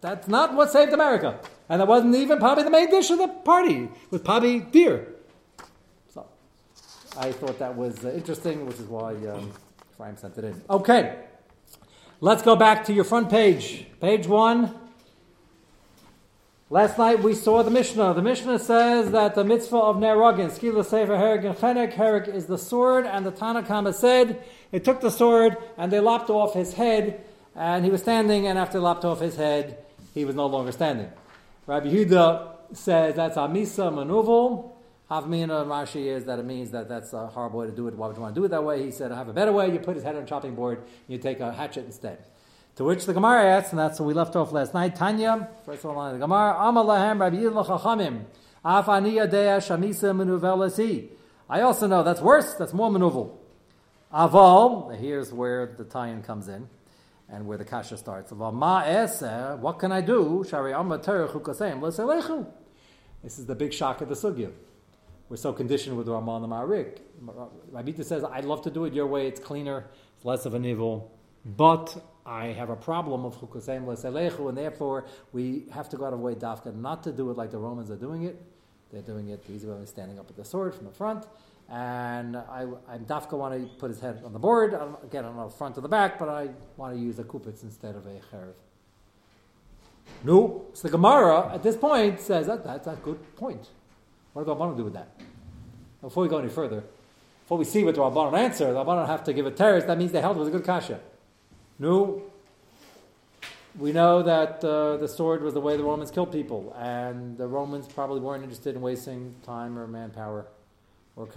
that's 0.00 0.28
not 0.28 0.54
what 0.54 0.70
saved 0.70 0.92
America. 0.92 1.40
And 1.70 1.80
that 1.80 1.86
wasn't 1.86 2.16
even 2.16 2.38
probably 2.38 2.64
the 2.64 2.70
main 2.70 2.90
dish 2.90 3.10
of 3.10 3.18
the 3.18 3.28
party. 3.28 3.84
It 3.84 4.10
was 4.10 4.22
probably 4.22 4.58
beer. 4.58 5.06
So 6.12 6.26
I 7.16 7.30
thought 7.30 7.60
that 7.60 7.76
was 7.76 8.04
uh, 8.04 8.10
interesting, 8.10 8.66
which 8.66 8.80
is 8.80 8.86
why 8.86 9.14
um, 9.28 9.52
sent 10.16 10.36
it 10.36 10.44
in. 10.44 10.60
Okay, 10.68 11.16
let's 12.20 12.42
go 12.42 12.56
back 12.56 12.86
to 12.86 12.92
your 12.92 13.04
front 13.04 13.30
page. 13.30 13.86
Page 14.00 14.26
one. 14.26 14.74
Last 16.70 16.98
night 16.98 17.22
we 17.22 17.34
saw 17.34 17.62
the 17.62 17.70
Mishnah. 17.70 18.14
The 18.14 18.22
Mishnah 18.22 18.58
says 18.58 19.12
that 19.12 19.36
the 19.36 19.44
mitzvah 19.44 19.76
of 19.76 19.96
Nerogin, 19.96 20.50
Skila 20.50 20.84
Sefer 20.84 21.12
Herek 21.12 21.44
and 21.44 21.56
Chenek, 21.56 21.94
Herek 21.94 22.26
is 22.26 22.46
the 22.46 22.58
sword, 22.58 23.06
and 23.06 23.24
the 23.24 23.32
Tanakama 23.32 23.94
said 23.94 24.42
they 24.72 24.80
took 24.80 25.00
the 25.00 25.10
sword 25.10 25.56
and 25.78 25.92
they 25.92 26.00
lopped 26.00 26.30
off 26.30 26.52
his 26.54 26.74
head, 26.74 27.24
and 27.54 27.84
he 27.84 27.92
was 27.92 28.02
standing, 28.02 28.48
and 28.48 28.58
after 28.58 28.78
they 28.78 28.82
lopped 28.82 29.04
off 29.04 29.20
his 29.20 29.36
head, 29.36 29.78
he 30.14 30.24
was 30.24 30.34
no 30.34 30.46
longer 30.46 30.72
standing. 30.72 31.08
Rabbi 31.70 31.86
Yehuda 31.86 32.76
says 32.76 33.14
that's 33.14 33.36
Amisa 33.36 33.94
Manuval. 33.94 34.72
Havmina 35.08 35.64
Rashi 35.64 36.06
is 36.06 36.24
that 36.24 36.40
it 36.40 36.44
means 36.44 36.72
that 36.72 36.88
that's 36.88 37.12
a 37.12 37.28
horrible 37.28 37.60
way 37.60 37.66
to 37.66 37.72
do 37.72 37.86
it. 37.86 37.94
Why 37.94 38.08
would 38.08 38.16
you 38.16 38.22
want 38.22 38.34
to 38.34 38.40
do 38.40 38.44
it 38.44 38.48
that 38.48 38.64
way? 38.64 38.82
He 38.82 38.90
said, 38.90 39.12
I 39.12 39.16
have 39.16 39.28
a 39.28 39.32
better 39.32 39.52
way. 39.52 39.72
You 39.72 39.78
put 39.78 39.94
his 39.94 40.02
head 40.02 40.16
on 40.16 40.24
a 40.24 40.26
chopping 40.26 40.56
board, 40.56 40.78
and 40.78 40.88
you 41.06 41.18
take 41.18 41.38
a 41.38 41.52
hatchet 41.52 41.84
instead. 41.84 42.24
To 42.74 42.82
which 42.82 43.06
the 43.06 43.14
Gemara 43.14 43.44
asks, 43.44 43.70
and 43.70 43.78
that's 43.78 44.00
what 44.00 44.06
we 44.06 44.14
left 44.14 44.34
off 44.34 44.50
last 44.50 44.74
night. 44.74 44.96
Tanya, 44.96 45.48
first 45.64 45.84
of 45.84 45.96
all, 45.96 46.12
the 46.12 46.18
Gemara, 46.18 46.54
Amalahem 46.54 47.20
Rabbi 47.20 47.36
Chachamim, 47.36 48.24
Afaniya 48.64 49.30
Dea 49.30 49.62
Shamisa 49.62 50.12
Menuvelasi. 50.12 51.10
I 51.48 51.60
also 51.60 51.86
know 51.86 52.02
that's 52.02 52.20
worse, 52.20 52.54
that's 52.54 52.74
more 52.74 52.90
manuval. 52.90 53.36
Aval, 54.12 54.98
here's 54.98 55.32
where 55.32 55.72
the 55.78 55.84
tie-in 55.84 56.24
comes 56.24 56.48
in, 56.48 56.68
and 57.30 57.46
where 57.46 57.56
the 57.56 57.64
kasha 57.64 57.96
starts. 57.96 58.32
What 58.32 59.78
can 59.78 59.92
I 59.92 60.00
do? 60.00 60.44
This 63.22 63.38
is 63.38 63.46
the 63.46 63.54
big 63.54 63.72
shock 63.72 64.00
of 64.00 64.08
the 64.08 64.14
sugya. 64.14 64.50
We're 65.28 65.36
so 65.36 65.52
conditioned 65.52 65.96
with 65.96 66.08
Ramah 66.08 66.36
and 66.36 66.44
the 66.44 66.48
Ma'arik. 66.48 66.98
Rabita 67.72 68.04
says, 68.04 68.24
I'd 68.24 68.44
love 68.44 68.62
to 68.62 68.70
do 68.70 68.84
it 68.84 68.92
your 68.94 69.06
way, 69.06 69.28
it's 69.28 69.38
cleaner, 69.38 69.86
it's 70.16 70.24
less 70.24 70.44
of 70.44 70.54
an 70.54 70.64
evil, 70.64 71.12
but 71.44 72.02
I 72.26 72.46
have 72.46 72.68
a 72.68 72.76
problem 72.76 73.24
of 73.24 73.38
chukasem 73.40 73.86
l'selechu, 73.86 74.48
and 74.48 74.58
therefore 74.58 75.06
we 75.32 75.66
have 75.70 75.88
to 75.90 75.96
go 75.96 76.06
out 76.06 76.12
of 76.12 76.18
way 76.20 76.34
dafka 76.34 76.74
not 76.74 77.04
to 77.04 77.12
do 77.12 77.30
it 77.30 77.36
like 77.36 77.52
the 77.52 77.58
Romans 77.58 77.90
are 77.92 77.96
doing 77.96 78.24
it. 78.24 78.42
They're 78.90 79.02
doing 79.02 79.28
it 79.28 79.46
the 79.46 79.52
easy 79.52 79.68
way, 79.68 79.84
standing 79.84 80.18
up 80.18 80.26
with 80.26 80.36
the 80.36 80.44
sword 80.44 80.74
from 80.74 80.86
the 80.86 80.92
front 80.92 81.26
and 81.70 82.36
I, 82.36 82.66
I 82.88 82.98
Dafka 82.98 83.38
want 83.38 83.54
to 83.54 83.74
put 83.76 83.90
his 83.90 84.00
head 84.00 84.22
on 84.24 84.32
the 84.32 84.38
board. 84.38 84.74
I 84.74 84.88
again, 85.04 85.24
I 85.24 85.28
don't 85.28 85.36
know 85.36 85.48
front 85.48 85.78
or 85.78 85.80
the 85.80 85.88
back, 85.88 86.18
but 86.18 86.28
I 86.28 86.48
want 86.76 86.94
to 86.94 87.00
use 87.00 87.18
a 87.18 87.24
kupitz 87.24 87.62
instead 87.62 87.94
of 87.94 88.06
a 88.06 88.20
cherev. 88.30 88.54
No, 90.24 90.64
so 90.72 90.88
the 90.88 90.92
Gemara 90.92 91.52
at 91.54 91.62
this 91.62 91.76
point 91.76 92.20
says 92.20 92.48
that 92.48 92.64
that's 92.64 92.88
a 92.88 92.98
good 93.02 93.36
point. 93.36 93.68
What 94.32 94.42
do 94.42 94.46
the 94.46 94.56
Rabbanon 94.56 94.76
do 94.76 94.84
with 94.84 94.94
that? 94.94 95.08
Before 96.00 96.24
we 96.24 96.28
go 96.28 96.38
any 96.38 96.48
further, 96.48 96.82
before 97.44 97.58
we 97.58 97.64
see 97.64 97.84
what 97.84 97.94
the 97.94 98.00
Rabbanon 98.00 98.36
answer, 98.36 98.72
the 98.72 98.84
Rabbanon 98.84 99.06
have 99.06 99.22
to 99.24 99.32
give 99.32 99.46
a 99.46 99.50
terrorist. 99.52 99.86
That 99.86 99.98
means 99.98 100.10
they 100.10 100.20
held 100.20 100.36
it 100.36 100.40
was 100.40 100.48
a 100.48 100.52
good 100.52 100.64
kasha. 100.64 100.98
No, 101.78 102.22
we 103.78 103.92
know 103.92 104.22
that 104.22 104.64
uh, 104.64 104.96
the 104.96 105.06
sword 105.06 105.42
was 105.42 105.54
the 105.54 105.60
way 105.60 105.76
the 105.76 105.84
Romans 105.84 106.10
killed 106.10 106.32
people, 106.32 106.74
and 106.76 107.38
the 107.38 107.46
Romans 107.46 107.86
probably 107.86 108.20
weren't 108.20 108.42
interested 108.42 108.74
in 108.74 108.82
wasting 108.82 109.36
time 109.44 109.78
or 109.78 109.86
manpower 109.86 110.46
or 111.20 111.28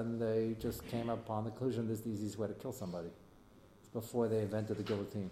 and 0.00 0.20
they 0.20 0.54
just 0.60 0.86
came 0.88 1.08
upon 1.08 1.44
the 1.44 1.50
conclusion 1.50 1.88
this 1.88 1.98
is 2.00 2.04
the 2.04 2.10
easiest 2.10 2.38
way 2.38 2.46
to 2.46 2.54
kill 2.54 2.72
somebody. 2.72 3.08
It's 3.80 3.88
before 3.88 4.28
they 4.28 4.40
invented 4.40 4.76
the 4.76 4.82
guillotine. 4.82 5.30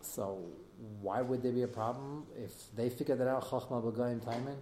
So 0.00 0.38
why 1.00 1.22
would 1.22 1.42
there 1.42 1.52
be 1.52 1.62
a 1.62 1.68
problem 1.68 2.24
if 2.36 2.52
they 2.76 2.88
figured 2.88 3.18
that 3.18 3.28
out? 3.28 3.44
Chachma 3.44 3.82
b'goyim 3.82 4.24
timing. 4.24 4.58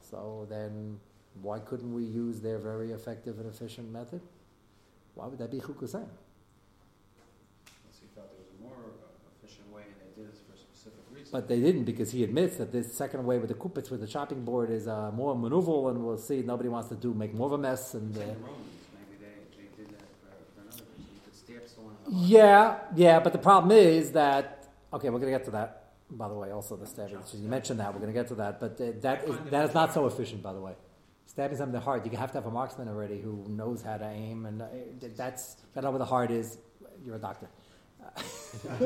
So 0.00 0.46
then, 0.48 1.00
why 1.42 1.58
couldn't 1.58 1.92
we 1.92 2.04
use 2.04 2.40
their 2.40 2.58
very 2.58 2.92
effective 2.92 3.40
and 3.40 3.48
efficient 3.52 3.90
method? 3.90 4.20
Why 5.14 5.26
would 5.26 5.38
that 5.38 5.50
be 5.50 5.58
chukusem? 5.58 6.06
Unless 6.06 6.08
he 8.00 8.06
thought 8.14 8.30
there 8.30 8.38
was 8.38 8.50
a 8.58 8.62
more 8.62 8.76
uh, 8.76 9.42
efficient 9.42 9.72
way 9.72 9.82
and 9.82 9.94
they 9.98 10.22
did 10.22 10.32
this 10.32 10.40
for 10.46 10.54
a 10.54 10.58
specific 10.58 11.02
reason. 11.10 11.14
But 11.34 11.48
they 11.48 11.58
didn't 11.58 11.82
because 11.82 12.12
he 12.12 12.22
admits 12.22 12.58
that 12.58 12.70
this 12.70 12.94
second 12.94 13.26
way 13.26 13.38
with 13.38 13.48
the 13.48 13.56
kupitz 13.56 13.90
with 13.90 14.00
the 14.00 14.06
chopping 14.06 14.44
board 14.44 14.70
is 14.70 14.86
uh, 14.86 15.10
more 15.10 15.34
maneuverable, 15.34 15.90
and 15.90 16.04
we'll 16.04 16.16
see. 16.16 16.42
Nobody 16.42 16.68
wants 16.68 16.90
to 16.90 16.94
do 16.94 17.12
make 17.12 17.34
more 17.34 17.46
of 17.46 17.54
a 17.54 17.58
mess. 17.58 17.94
And 17.94 18.16
uh, 18.16 18.20
Romans, 18.20 18.38
maybe 18.94 19.16
they, 19.18 19.64
they 19.64 19.76
did 19.76 19.88
that 19.94 20.06
for, 20.20 20.30
for 20.54 20.60
another 20.62 20.84
reason. 20.96 21.06
You 21.12 21.20
could 21.24 21.34
stab 21.34 21.62
someone 21.66 21.96
in 22.06 22.12
the 22.12 22.18
heart. 22.20 22.28
yeah, 22.30 22.78
yeah. 22.94 23.18
But 23.18 23.32
the 23.32 23.40
problem 23.40 23.72
is 23.72 24.12
that 24.12 24.68
okay, 24.92 25.10
we're 25.10 25.18
going 25.18 25.32
to 25.32 25.36
get 25.36 25.44
to 25.46 25.50
that. 25.50 25.94
By 26.08 26.28
the 26.28 26.34
way, 26.34 26.52
also 26.52 26.76
the 26.76 26.86
stabbing. 26.86 27.18
You 27.32 27.48
mentioned 27.48 27.80
that 27.80 27.92
we're 27.92 27.98
going 27.98 28.14
to 28.14 28.20
get 28.20 28.28
to 28.28 28.36
that, 28.36 28.60
but 28.60 28.80
uh, 28.80 28.92
that 29.00 29.24
is 29.24 29.36
that 29.50 29.64
is 29.68 29.74
not 29.74 29.92
so 29.92 30.06
efficient. 30.06 30.40
By 30.40 30.52
the 30.52 30.60
way, 30.60 30.74
stabbing 31.26 31.56
something 31.56 31.74
in 31.74 31.80
the 31.80 31.84
heart, 31.84 32.06
you 32.06 32.16
have 32.16 32.30
to 32.30 32.38
have 32.38 32.46
a 32.46 32.52
marksman 32.52 32.86
already 32.86 33.20
who 33.20 33.44
knows 33.48 33.82
how 33.82 33.96
to 33.96 34.08
aim, 34.08 34.46
and 34.46 34.62
uh, 34.62 34.66
that's 35.16 35.56
I 35.74 35.80
know 35.80 35.90
where 35.90 35.98
the 35.98 36.04
heart 36.04 36.30
is. 36.30 36.58
You're 37.04 37.16
a 37.16 37.18
doctor. 37.18 37.48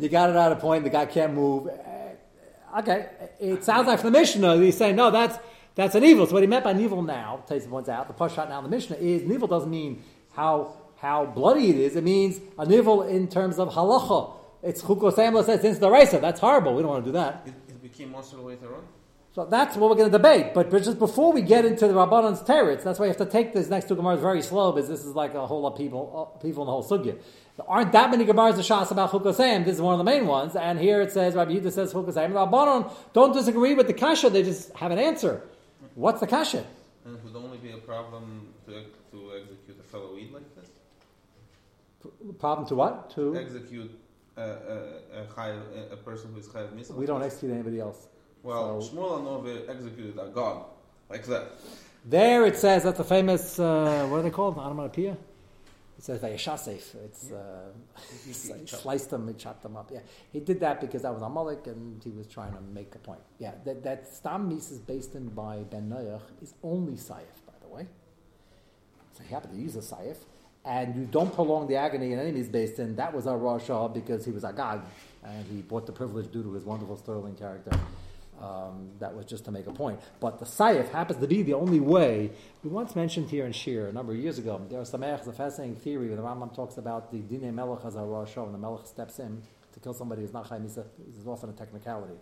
you 0.00 0.08
got 0.08 0.30
it 0.30 0.36
at 0.36 0.52
a 0.52 0.56
point. 0.56 0.84
The 0.84 0.90
guy 0.90 1.06
can't 1.06 1.34
move. 1.34 1.68
Okay, 2.78 3.06
it 3.40 3.64
sounds 3.64 3.86
like 3.86 4.00
from 4.00 4.12
the 4.12 4.18
Mishnah 4.18 4.56
he's 4.56 4.76
saying 4.76 4.96
no, 4.96 5.10
that's 5.10 5.38
that's 5.74 5.94
an 5.94 6.04
evil. 6.04 6.26
So 6.26 6.32
what 6.32 6.42
he 6.42 6.46
meant 6.46 6.64
by 6.64 6.78
evil 6.78 7.02
now, 7.02 7.44
Tyson 7.46 7.70
points 7.70 7.88
out, 7.88 8.08
the 8.08 8.14
push 8.14 8.34
shot 8.34 8.48
now 8.48 8.58
in 8.58 8.64
the 8.64 8.70
Mishnah 8.70 8.96
is 8.96 9.30
evil 9.30 9.46
doesn't 9.46 9.70
mean 9.70 10.02
how 10.34 10.74
how 10.96 11.26
bloody 11.26 11.70
it 11.70 11.76
is. 11.76 11.96
It 11.96 12.04
means 12.04 12.40
a 12.58 12.70
evil 12.70 13.02
in 13.02 13.28
terms 13.28 13.58
of 13.58 13.68
halacha. 13.68 14.32
It's 14.62 14.82
chukosem 14.82 15.44
says 15.44 15.60
since 15.60 15.78
the. 15.78 16.18
That's 16.20 16.40
horrible. 16.40 16.74
We 16.74 16.82
don't 16.82 16.90
want 16.90 17.04
to 17.04 17.10
do 17.10 17.12
that. 17.12 17.42
It, 17.46 17.54
it 17.68 17.82
became 17.82 18.14
later 18.14 18.74
on. 18.74 18.84
So 19.36 19.44
that's 19.44 19.76
what 19.76 19.90
we're 19.90 19.96
going 19.96 20.10
to 20.10 20.16
debate. 20.16 20.54
But, 20.54 20.70
but 20.70 20.82
just 20.82 20.98
before 20.98 21.30
we 21.30 21.42
get 21.42 21.66
into 21.66 21.86
the 21.86 21.92
Rabbanon's 21.92 22.40
teretz, 22.40 22.82
that's 22.82 22.98
why 22.98 23.04
you 23.04 23.10
have 23.10 23.18
to 23.18 23.26
take 23.26 23.52
this 23.52 23.68
next 23.68 23.86
two 23.86 23.94
Gemaras 23.94 24.18
very 24.18 24.40
slow, 24.40 24.72
because 24.72 24.88
this 24.88 25.04
is 25.04 25.14
like 25.14 25.34
a 25.34 25.46
whole 25.46 25.60
lot 25.60 25.72
of 25.72 25.78
people, 25.78 26.32
uh, 26.34 26.38
people 26.38 26.62
in 26.62 26.66
the 26.66 26.72
whole 26.72 26.82
sugya. 26.82 27.18
There 27.58 27.68
aren't 27.68 27.92
that 27.92 28.10
many 28.10 28.24
Gemaras 28.24 28.54
of 28.54 28.60
Shas 28.60 28.90
about 28.90 29.10
Chukosayim. 29.10 29.66
This 29.66 29.74
is 29.74 29.82
one 29.82 29.92
of 29.92 29.98
the 29.98 30.04
main 30.04 30.26
ones. 30.26 30.56
And 30.56 30.78
here 30.78 31.02
it 31.02 31.12
says, 31.12 31.34
Rabbi 31.34 31.50
Yehuda 31.50 31.70
says 31.70 31.92
Chukosayim. 31.92 32.32
Rabbanon 32.32 32.90
don't 33.12 33.34
disagree 33.34 33.74
with 33.74 33.88
the 33.88 33.92
Kasha, 33.92 34.30
they 34.30 34.42
just 34.42 34.72
have 34.72 34.90
an 34.90 34.98
answer. 34.98 35.42
What's 35.96 36.20
the 36.20 36.26
Kasha? 36.26 36.64
And 37.04 37.16
it 37.16 37.22
would 37.22 37.36
only 37.36 37.58
be 37.58 37.72
a 37.72 37.76
problem 37.76 38.54
to, 38.64 38.84
to 39.10 39.32
execute 39.38 39.78
a 39.78 39.82
fellow 39.82 40.16
Eid 40.16 40.32
like 40.32 40.56
this? 40.56 40.70
Problem 42.38 42.66
to 42.68 42.74
what? 42.74 43.10
To 43.16 43.36
Execute 43.36 44.00
a, 44.38 44.40
a, 44.40 44.46
a, 44.46 45.40
a, 45.42 45.92
a 45.92 45.96
person 45.98 46.32
who 46.32 46.40
is 46.40 46.48
Chayav 46.48 46.72
Misa? 46.72 46.94
we 46.94 47.04
don't 47.04 47.22
execute 47.22 47.52
anybody 47.52 47.80
else. 47.80 48.06
Well, 48.46 48.80
so- 48.80 48.94
Shmuel 48.94 49.20
Anove 49.20 49.68
executed 49.68 50.16
a 50.18 50.28
god, 50.28 50.66
like 51.10 51.24
that. 51.26 51.50
There 52.04 52.46
it 52.46 52.56
says 52.56 52.84
that's 52.84 52.98
the 52.98 53.04
famous 53.04 53.58
uh, 53.58 54.06
what 54.08 54.18
are 54.18 54.22
they 54.22 54.30
called? 54.30 54.56
Onomatopoeia. 54.56 55.16
It 55.98 56.04
says 56.04 56.20
Vayashasef. 56.20 56.94
It's 57.06 57.32
uh, 57.32 57.70
it's 58.28 58.48
like 58.52 58.68
sliced 58.68 59.10
them, 59.10 59.26
and 59.26 59.36
chopped 59.36 59.64
them 59.64 59.76
up. 59.76 59.90
Yeah, 59.92 59.98
he 60.32 60.38
did 60.38 60.60
that 60.60 60.80
because 60.80 61.02
that 61.02 61.12
was 61.12 61.22
Amalek, 61.22 61.66
and 61.66 62.00
he 62.04 62.10
was 62.10 62.28
trying 62.28 62.52
to 62.52 62.60
make 62.60 62.94
a 62.94 62.98
point. 62.98 63.18
Yeah, 63.40 63.54
that 63.64 63.82
that 63.82 64.06
Stam 64.06 64.48
Mises 64.48 64.78
based 64.78 65.16
in 65.16 65.28
by 65.30 65.64
Ben 65.68 65.90
Noach 65.90 66.20
is 66.40 66.54
only 66.62 66.92
Saif, 66.92 67.34
by 67.48 67.54
the 67.60 67.74
way. 67.74 67.88
So 69.14 69.24
he 69.24 69.34
happened 69.34 69.54
to 69.54 69.60
use 69.60 69.74
a 69.74 69.80
Saif, 69.80 70.18
and 70.64 70.94
you 70.94 71.06
don't 71.06 71.34
prolong 71.34 71.66
the 71.66 71.74
agony 71.74 72.12
in 72.12 72.20
any 72.20 72.30
means 72.30 72.48
based 72.48 72.78
in. 72.78 72.94
That 72.94 73.12
was 73.12 73.26
our 73.26 73.38
Rasha 73.38 73.92
because 73.92 74.24
he 74.24 74.30
was 74.30 74.44
a 74.44 74.48
Agag, 74.48 74.82
and 75.24 75.44
he 75.46 75.62
bought 75.62 75.86
the 75.86 75.92
privilege 75.92 76.30
due 76.30 76.44
to 76.44 76.52
his 76.52 76.62
wonderful 76.62 76.96
sterling 76.96 77.34
character. 77.34 77.76
Um, 78.40 78.90
that 78.98 79.16
was 79.16 79.24
just 79.24 79.46
to 79.46 79.50
make 79.50 79.66
a 79.66 79.72
point. 79.72 79.98
But 80.20 80.38
the 80.38 80.44
Saif 80.44 80.90
happens 80.90 81.20
to 81.20 81.26
be 81.26 81.42
the 81.42 81.54
only 81.54 81.80
way. 81.80 82.30
We 82.62 82.68
once 82.68 82.94
mentioned 82.94 83.30
here 83.30 83.46
in 83.46 83.52
Shir 83.52 83.88
a 83.88 83.92
number 83.92 84.12
of 84.12 84.18
years 84.18 84.38
ago, 84.38 84.60
there 84.68 84.78
was 84.78 84.90
some 84.90 85.02
a 85.02 85.16
fascinating 85.16 85.76
theory 85.76 86.08
where 86.08 86.16
the 86.16 86.22
Rambam 86.22 86.54
talks 86.54 86.76
about 86.76 87.10
the 87.10 87.20
Dine 87.20 87.54
Melech 87.54 87.84
as 87.86 87.96
a 87.96 88.00
Rosh 88.00 88.36
and 88.36 88.52
the 88.52 88.58
Melech 88.58 88.86
steps 88.86 89.18
in 89.20 89.42
to 89.72 89.80
kill 89.80 89.94
somebody 89.94 90.20
who's 90.20 90.34
not 90.34 90.46
Chaim 90.48 90.64
This 90.64 90.76
is 90.76 91.26
often 91.26 91.48
a 91.48 91.52
technicality. 91.52 92.14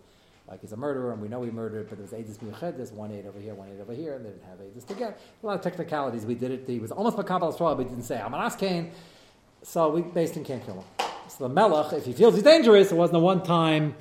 Like 0.47 0.61
he's 0.61 0.73
a 0.73 0.77
murderer, 0.77 1.11
and 1.11 1.21
we 1.21 1.27
know 1.27 1.41
he 1.41 1.49
murdered, 1.49 1.89
but 1.89 1.97
there 1.97 2.07
was 2.07 2.11
Aedis 2.11 2.37
Miyuched, 2.37 2.91
one 2.91 3.11
aid 3.11 3.25
over 3.25 3.39
here, 3.39 3.55
one 3.55 3.67
aid 3.69 3.81
over 3.81 3.93
here, 3.93 4.13
and 4.15 4.25
they 4.25 4.29
didn't 4.29 4.43
have 4.43 4.59
Aedis 4.59 4.85
together. 4.85 5.15
A 5.41 5.45
lot 5.45 5.55
of 5.55 5.61
technicalities. 5.61 6.25
We 6.25 6.35
did 6.35 6.51
it. 6.51 6.63
He 6.67 6.79
was 6.79 6.91
almost 6.91 7.17
Makabal 7.17 7.53
Straw, 7.53 7.73
but 7.73 7.83
he 7.83 7.89
didn't 7.89 8.03
say, 8.03 8.21
I'm 8.21 8.33
an 8.33 8.41
Askain. 8.41 8.91
So 9.63 9.89
we 9.89 10.01
based 10.01 10.13
basically 10.13 10.43
can't 10.43 10.63
kill 10.63 10.75
him. 10.75 11.07
So 11.29 11.47
the 11.47 11.53
Melech, 11.53 11.93
if 11.93 12.05
he 12.05 12.13
feels 12.13 12.35
he's 12.35 12.43
dangerous, 12.43 12.91
it 12.91 12.95
wasn't 12.95 13.17
a 13.17 13.21
one 13.21 13.41
time 13.41 13.95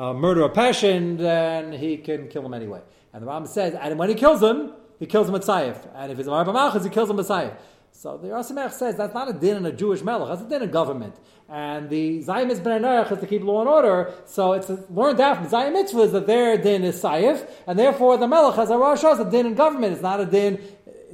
uh, 0.00 0.14
murder 0.14 0.42
of 0.42 0.54
passion, 0.54 1.18
then 1.18 1.72
he 1.72 1.98
can 1.98 2.26
kill 2.28 2.44
him 2.44 2.54
anyway. 2.54 2.80
And 3.12 3.22
the 3.22 3.26
Rambam 3.26 3.46
says, 3.46 3.74
and 3.74 3.98
when 3.98 4.08
he 4.08 4.14
kills 4.14 4.42
him, 4.42 4.72
he 4.98 5.04
kills 5.04 5.26
him 5.26 5.34
with 5.34 5.44
Saif. 5.44 5.76
And 5.94 6.10
if 6.10 6.18
a 6.18 6.22
Marba 6.24 6.54
Malchus, 6.54 6.84
he 6.84 6.90
kills 6.90 7.10
him 7.10 7.16
with 7.16 7.28
Saif. 7.28 7.54
So 7.92 8.16
the 8.16 8.28
Rasimech 8.28 8.72
says 8.72 8.96
that's 8.96 9.12
not 9.12 9.28
a 9.28 9.34
din 9.34 9.58
in 9.58 9.66
a 9.66 9.72
Jewish 9.72 10.00
melech, 10.00 10.28
that's 10.28 10.40
a 10.40 10.48
din 10.48 10.62
in 10.62 10.70
government. 10.70 11.16
And 11.50 11.90
the 11.90 12.22
Zayim 12.22 12.48
Ben 12.64 12.82
Nerech 12.82 13.12
is 13.12 13.18
to 13.18 13.26
keep 13.26 13.42
law 13.42 13.60
and 13.60 13.68
order, 13.68 14.14
so 14.24 14.52
it's 14.52 14.70
a, 14.70 14.82
learned 14.88 15.20
out 15.20 15.36
from 15.36 15.48
Zayim 15.48 15.74
mitzvahs 15.74 16.12
that 16.12 16.26
their 16.26 16.56
din 16.56 16.82
is 16.84 17.02
Saif, 17.02 17.46
and 17.66 17.78
therefore 17.78 18.16
the 18.16 18.28
melech 18.28 18.54
has 18.54 18.70
a 18.70 18.78
Rosh 18.78 19.02
Hashanah, 19.02 19.28
a 19.28 19.30
din 19.30 19.46
in 19.46 19.54
government. 19.54 19.92
It's 19.92 20.02
not 20.02 20.20
a 20.20 20.24
din, 20.24 20.62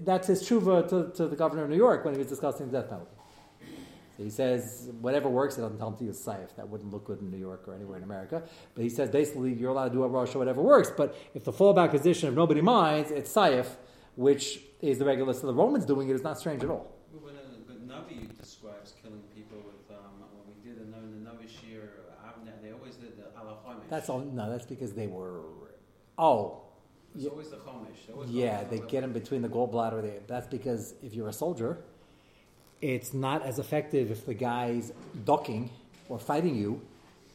that's 0.01 0.29
his 0.29 0.43
tshuva 0.43 0.89
to, 0.91 1.11
to 1.17 1.27
the 1.27 1.35
governor 1.35 1.65
of 1.65 1.71
New 1.71 1.77
York 1.77 2.05
when 2.05 2.15
he 2.15 2.19
was 2.19 2.29
discussing 2.29 2.71
the 2.71 2.83
death 2.83 2.91
penalty. 2.91 3.16
So 4.17 4.23
he 4.25 4.31
says 4.31 4.89
whatever 5.01 5.29
works, 5.29 5.57
he 5.57 5.63
doesn't 5.63 5.79
tell 5.79 5.89
him 5.89 5.97
to 5.99 6.05
use 6.05 6.19
saif. 6.25 6.55
That 6.57 6.69
wouldn't 6.69 6.91
look 6.91 7.05
good 7.05 7.21
in 7.21 7.31
New 7.31 7.37
York 7.37 7.65
or 7.69 7.75
anywhere 7.75 7.99
in 7.99 8.03
America. 8.03 8.43
But 8.75 8.83
he 8.83 8.89
says 8.89 9.11
basically 9.11 9.53
you're 9.53 9.71
allowed 9.71 9.89
to 9.89 9.95
do 9.95 10.05
a 10.05 10.09
rosh 10.09 10.35
or 10.35 10.39
whatever 10.39 10.63
works. 10.63 10.91
But 10.97 11.15
if 11.35 11.45
the 11.45 11.53
fallback 11.53 11.91
position, 11.91 12.29
if 12.31 12.35
nobody 12.35 12.61
minds, 12.63 13.11
it's 13.11 13.33
saif, 13.33 13.67
which 14.15 14.61
is 14.81 14.99
the 14.99 15.05
regular. 15.05 15.33
So 15.35 15.47
the 15.47 15.55
Romans 15.55 15.85
doing 15.85 16.09
it 16.09 16.15
is 16.15 16.23
not 16.23 16.39
strange 16.39 16.63
at 16.65 16.71
all. 16.71 16.93
But 17.23 17.35
a, 17.35 17.73
a 17.73 17.77
Navi 17.77 18.35
describes 18.39 18.95
killing 19.03 19.21
people 19.35 19.59
with, 19.59 19.95
um, 19.95 20.25
when 20.35 20.47
we 20.49 20.55
did 20.67 20.79
the, 20.81 20.85
the 20.99 21.31
Novice 21.31 21.63
year, 21.69 21.91
Avner, 22.25 22.53
they 22.63 22.73
always 22.73 22.97
did 22.97 23.19
the 23.19 23.25
ala 23.39 23.57
chomish. 23.67 23.89
That's 23.91 24.09
all. 24.09 24.21
No, 24.21 24.51
that's 24.51 24.67
because 24.67 24.95
they 24.95 25.07
were. 25.09 25.41
Oh, 26.19 26.63
It's 27.15 27.25
yeah. 27.25 27.31
always 27.31 27.51
the 27.51 27.57
chomish. 27.57 28.07
They 28.07 28.13
always 28.15 28.31
Yeah, 28.31 28.65
go- 28.65 28.71
they 28.71 28.79
get 28.81 29.05
in 29.05 29.13
between 29.13 29.43
the 29.43 29.49
gallbladder. 29.51 30.01
There. 30.01 30.21
That's 30.27 30.47
because 30.47 30.95
if 31.03 31.13
you're 31.15 31.29
a 31.29 31.33
soldier, 31.35 31.85
it's 32.81 33.15
not 33.15 33.45
as 33.45 33.59
effective 33.59 34.11
if 34.11 34.27
the 34.27 34.35
guy's 34.35 34.93
ducking 35.25 35.71
or 36.09 36.19
fighting 36.19 36.55
you 36.55 36.83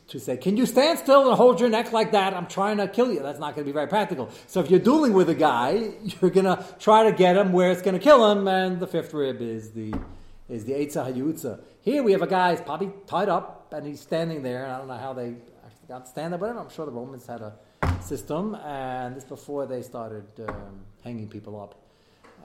to 0.07 0.19
say, 0.19 0.37
"Can 0.37 0.57
you 0.57 0.65
stand 0.65 0.99
still 0.99 1.27
and 1.27 1.37
hold 1.37 1.59
your 1.59 1.69
neck 1.69 1.91
like 1.91 2.11
that? 2.11 2.33
I'm 2.33 2.47
trying 2.47 2.77
to 2.77 2.87
kill 2.87 3.11
you." 3.11 3.21
That's 3.21 3.39
not 3.39 3.55
going 3.55 3.65
to 3.65 3.69
be 3.69 3.73
very 3.73 3.87
practical. 3.87 4.29
So 4.47 4.59
if 4.59 4.69
you're 4.69 4.79
dueling 4.79 5.13
with 5.13 5.29
a 5.29 5.35
guy, 5.35 5.91
you're 6.03 6.31
going 6.31 6.45
to 6.45 6.63
try 6.79 7.03
to 7.03 7.11
get 7.11 7.37
him 7.37 7.53
where 7.53 7.71
it's 7.71 7.81
going 7.81 7.97
to 7.97 8.03
kill 8.03 8.31
him, 8.31 8.47
and 8.47 8.79
the 8.79 8.87
fifth 8.87 9.13
rib 9.13 9.41
is 9.41 9.71
the 9.71 9.93
is 10.49 10.65
the 10.65 10.73
eitzah 10.73 11.13
hayutza. 11.13 11.61
Here 11.81 12.03
we 12.03 12.11
have 12.11 12.21
a 12.21 12.27
guy 12.27 12.51
who's 12.51 12.61
probably 12.61 12.91
tied 13.07 13.29
up 13.29 13.73
and 13.73 13.87
he's 13.87 14.01
standing 14.01 14.43
there. 14.43 14.63
And 14.63 14.73
I 14.73 14.77
don't 14.77 14.87
know 14.87 14.97
how 14.97 15.13
they 15.13 15.35
actually 15.65 15.87
got 15.87 16.07
stand 16.07 16.33
there, 16.33 16.39
but 16.39 16.55
I'm 16.55 16.69
sure 16.69 16.85
the 16.85 16.91
Romans 16.91 17.25
had 17.25 17.41
a 17.41 17.53
system, 18.01 18.55
and 18.55 19.15
this 19.15 19.23
before 19.23 19.65
they 19.65 19.81
started 19.81 20.27
um, 20.47 20.81
hanging 21.03 21.27
people 21.27 21.59
up, 21.59 21.75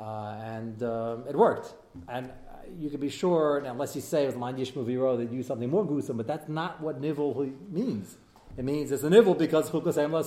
uh, 0.01 0.39
and 0.43 0.83
um, 0.83 1.25
it 1.29 1.37
worked. 1.37 1.75
And 2.09 2.31
you 2.79 2.91
can 2.91 3.01
be 3.01 3.09
sure, 3.09 3.61
now, 3.63 3.73
unless 3.73 3.95
you 3.95 4.03
say 4.03 4.25
it 4.25 4.27
was 4.27 4.37
Man 4.37 4.57
Yishmu 4.57 4.85
Viro, 4.85 5.17
they 5.17 5.25
use 5.35 5.47
something 5.47 5.69
more 5.69 5.85
gruesome, 5.85 6.17
but 6.17 6.27
that's 6.27 6.49
not 6.49 6.81
what 6.81 7.01
nivel 7.01 7.51
means. 7.71 8.17
It 8.57 8.65
means 8.65 8.91
it's 8.91 9.03
a 9.03 9.11
nivel 9.11 9.35
because 9.35 9.71
chukasem 9.71 10.11
la 10.11 10.23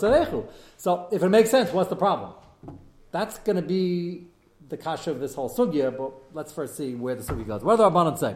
So 0.77 1.07
if 1.11 1.23
it 1.23 1.29
makes 1.29 1.49
sense, 1.49 1.71
what's 1.71 1.89
the 1.89 1.95
problem? 1.95 2.33
That's 3.11 3.39
going 3.39 3.55
to 3.55 3.61
be 3.61 4.27
the 4.69 4.77
kasha 4.77 5.11
of 5.11 5.19
this 5.19 5.33
whole 5.33 5.49
sugya, 5.49 5.95
but 5.95 6.13
let's 6.33 6.53
first 6.53 6.77
see 6.77 6.93
where 6.93 7.15
the 7.15 7.23
sugya 7.23 7.47
goes. 7.47 7.63
What 7.63 7.77
do 7.77 7.83
the 7.83 7.89
Rabbanon 7.89 8.17
say? 8.17 8.35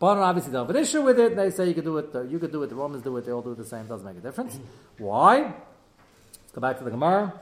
Rabbanon 0.00 0.22
obviously 0.22 0.52
don't 0.52 0.66
have 0.66 0.74
an 0.74 0.82
issue 0.82 1.02
with 1.02 1.18
it. 1.20 1.36
They 1.36 1.50
say 1.50 1.68
you 1.68 1.74
can 1.74 1.84
do 1.84 1.98
it, 1.98 2.14
uh, 2.14 2.22
you 2.22 2.38
could 2.38 2.52
do 2.52 2.62
it, 2.62 2.68
the 2.68 2.74
Romans 2.74 3.02
do 3.02 3.16
it, 3.18 3.26
they 3.26 3.32
all 3.32 3.42
do 3.42 3.52
it 3.52 3.58
the 3.58 3.64
same, 3.64 3.86
doesn't 3.86 4.06
make 4.06 4.16
a 4.16 4.20
difference. 4.20 4.58
Why? 4.98 5.38
Let's 5.42 6.52
go 6.54 6.60
back 6.60 6.78
to 6.78 6.84
the 6.84 6.90
Gemara. 6.90 7.34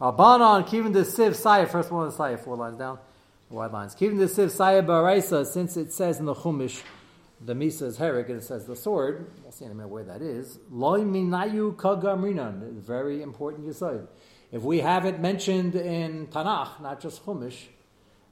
Rabbanon, 0.00 0.66
kivin 0.68 0.92
the 0.92 1.00
siv 1.00 1.36
saya, 1.36 1.66
first 1.66 1.90
one 1.90 2.08
is 2.08 2.16
saya, 2.16 2.36
four 2.38 2.56
lines 2.56 2.76
down, 2.76 2.98
wide 3.50 3.72
lines. 3.72 3.94
Keeping 3.94 4.18
the 4.18 4.26
siv 4.26 4.50
saya 4.50 4.82
baraisa, 4.82 5.46
since 5.46 5.76
it 5.76 5.92
says 5.92 6.18
in 6.18 6.26
the 6.26 6.34
Chumash, 6.34 6.82
the 7.40 7.54
Misa 7.54 7.82
is 7.82 7.98
Herrick, 7.98 8.28
and 8.28 8.38
it 8.38 8.44
says 8.44 8.66
the 8.66 8.76
sword, 8.76 9.30
we'll 9.42 9.52
see 9.52 9.64
in 9.64 9.70
a 9.70 9.74
minute 9.74 9.88
where 9.88 10.04
that 10.04 10.22
is. 10.22 10.58
Loi 10.70 11.00
minayu 11.00 11.76
kagamrinan, 11.76 12.80
very 12.80 13.22
important 13.22 13.66
yesod. 13.66 14.06
If 14.50 14.62
we 14.62 14.80
have 14.80 15.04
it 15.04 15.20
mentioned 15.20 15.74
in 15.74 16.28
Tanakh, 16.28 16.80
not 16.80 17.00
just 17.00 17.24
Chumash, 17.24 17.66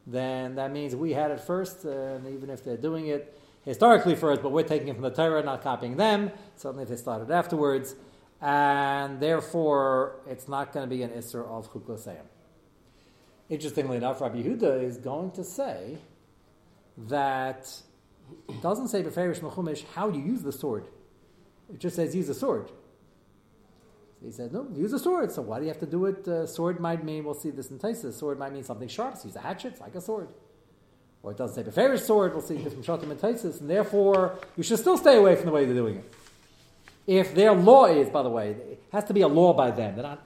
then 0.07 0.57
that 0.57 0.73
means 0.73 0.95
we 0.95 1.13
had 1.13 1.31
it 1.31 1.41
first, 1.41 1.85
and 1.85 2.27
even 2.29 2.51
if 2.51 2.65
they're 2.65 2.77
doing 2.77 3.07
it 3.07 3.39
historically 3.65 4.15
first, 4.15 4.43
but 4.43 4.53
we're 4.53 4.63
taking 4.63 4.89
it 4.89 4.95
from 4.95 5.03
the 5.03 5.11
Torah, 5.11 5.43
not 5.43 5.63
copying 5.63 5.97
them, 5.97 6.31
certainly 6.57 6.83
if 6.83 6.89
they 6.89 6.97
started 6.97 7.31
afterwards, 7.31 7.95
and 8.41 9.21
therefore 9.21 10.17
it's 10.27 10.49
not 10.49 10.73
going 10.73 10.89
to 10.89 10.95
be 10.95 11.03
an 11.03 11.11
Isser 11.11 11.47
of 11.47 11.73
Chukosayim. 11.73 12.25
Interestingly 13.49 13.99
enough, 13.99 14.21
Rabbi 14.21 14.43
Yehuda 14.43 14.83
is 14.83 14.97
going 14.97 15.31
to 15.33 15.45
say 15.45 15.99
that 16.97 17.71
it 18.49 18.63
doesn't 18.63 18.89
say 18.89 19.03
Beferish 19.03 19.41
Mechumish 19.41 19.85
how 19.95 20.09
you 20.09 20.23
use 20.23 20.43
the 20.43 20.53
sword. 20.53 20.87
It 21.73 21.79
just 21.79 21.97
says 21.97 22.15
use 22.15 22.27
the 22.29 22.35
sword. 22.35 22.71
He 24.25 24.31
said, 24.31 24.53
no, 24.53 24.67
use 24.75 24.93
a 24.95 24.99
sword. 24.99 25.31
So 25.33 25.43
why 25.43 25.59
do 25.59 25.65
you 25.65 25.69
have 25.69 25.81
to 25.81 25.87
do 25.87 26.07
it? 26.07 26.27
Uh, 26.27 26.47
sword 26.47 26.81
might 26.81 27.05
mean, 27.05 27.25
we'll 27.25 27.35
see 27.35 27.51
this 27.51 27.71
in 27.71 27.79
Taisus, 27.79 28.15
sword 28.15 28.39
might 28.39 28.53
mean 28.53 28.65
something 28.65 28.89
sharp. 28.89 29.19
So 29.19 29.27
use 29.27 29.37
a 29.37 29.41
hatchet, 29.41 29.73
it's 29.73 29.81
like 29.81 29.95
a 29.95 30.01
sword. 30.01 30.29
Or 31.23 31.33
it 31.33 31.37
doesn't 31.37 31.55
say 31.55 31.71
Beferish 31.71 32.01
sword, 32.01 32.33
we'll 32.33 32.43
see 32.43 32.57
this 32.57 32.73
from 32.73 32.83
Shatim 32.83 33.11
and 33.11 33.21
Taisus, 33.21 33.61
and 33.61 33.69
therefore 33.69 34.39
you 34.57 34.63
should 34.63 34.79
still 34.79 34.97
stay 34.97 35.19
away 35.19 35.37
from 35.37 35.47
the 35.47 35.53
way 35.53 35.67
they're 35.67 35.75
doing 35.75 35.97
it. 35.97 36.15
If 37.07 37.35
their 37.35 37.53
law 37.53 37.85
is, 37.85 38.09
by 38.09 38.23
the 38.23 38.31
way, 38.31 38.51
it 38.51 38.83
has 38.93 39.05
to 39.05 39.15
be 39.15 39.21
a 39.21 39.29
law 39.29 39.53
by 39.53 39.71
them. 39.71 39.95
They're 39.95 40.05
not 40.05 40.23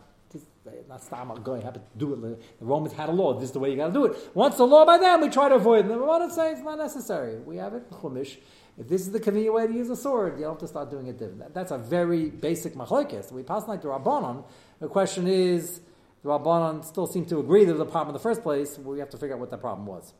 not 0.88 1.02
stam 1.02 1.32
going 1.42 1.62
happen 1.62 1.82
to 1.82 1.98
do 1.98 2.14
it. 2.14 2.60
The 2.60 2.64
Romans 2.64 2.92
had 2.92 3.08
a 3.08 3.12
law. 3.12 3.34
This 3.34 3.44
is 3.44 3.52
the 3.52 3.58
way 3.58 3.70
you 3.70 3.76
got 3.76 3.88
to 3.88 3.92
do 3.92 4.06
it. 4.06 4.16
Once 4.34 4.56
the 4.56 4.66
law 4.66 4.84
by 4.84 4.98
them, 4.98 5.20
we 5.20 5.28
try 5.28 5.48
to 5.48 5.56
avoid 5.56 5.84
it. 5.84 5.88
The 5.88 5.94
Ramban 5.94 6.30
say 6.30 6.52
it's 6.52 6.62
not 6.62 6.78
necessary. 6.78 7.38
We 7.38 7.56
have 7.56 7.74
it 7.74 7.84
in 7.90 7.96
Chumash. 7.98 8.36
If 8.78 8.88
this 8.88 9.00
is 9.02 9.10
the 9.10 9.18
convenient 9.18 9.54
way 9.54 9.66
to 9.66 9.72
use 9.72 9.90
a 9.90 9.96
sword, 9.96 10.38
you 10.38 10.46
have 10.46 10.58
to 10.58 10.68
start 10.68 10.90
doing 10.90 11.08
it 11.08 11.18
different. 11.18 11.52
That's 11.52 11.72
a 11.72 11.78
very 11.78 12.30
basic 12.30 12.74
machlokes. 12.74 13.32
We 13.32 13.42
pass 13.42 13.66
like 13.66 13.82
the 13.82 13.88
Rabbanon. 13.88 14.44
The 14.78 14.88
question 14.88 15.26
is, 15.26 15.80
the 16.22 16.28
Rabbanon 16.28 16.84
still 16.84 17.08
seem 17.08 17.26
to 17.26 17.40
agree 17.40 17.64
there's 17.64 17.80
a 17.80 17.84
problem 17.84 18.08
in 18.08 18.12
the 18.14 18.20
first 18.20 18.42
place. 18.42 18.78
We 18.78 19.00
have 19.00 19.10
to 19.10 19.16
figure 19.16 19.34
out 19.34 19.40
what 19.40 19.50
the 19.50 19.58
problem 19.58 19.86
was. 19.86 20.14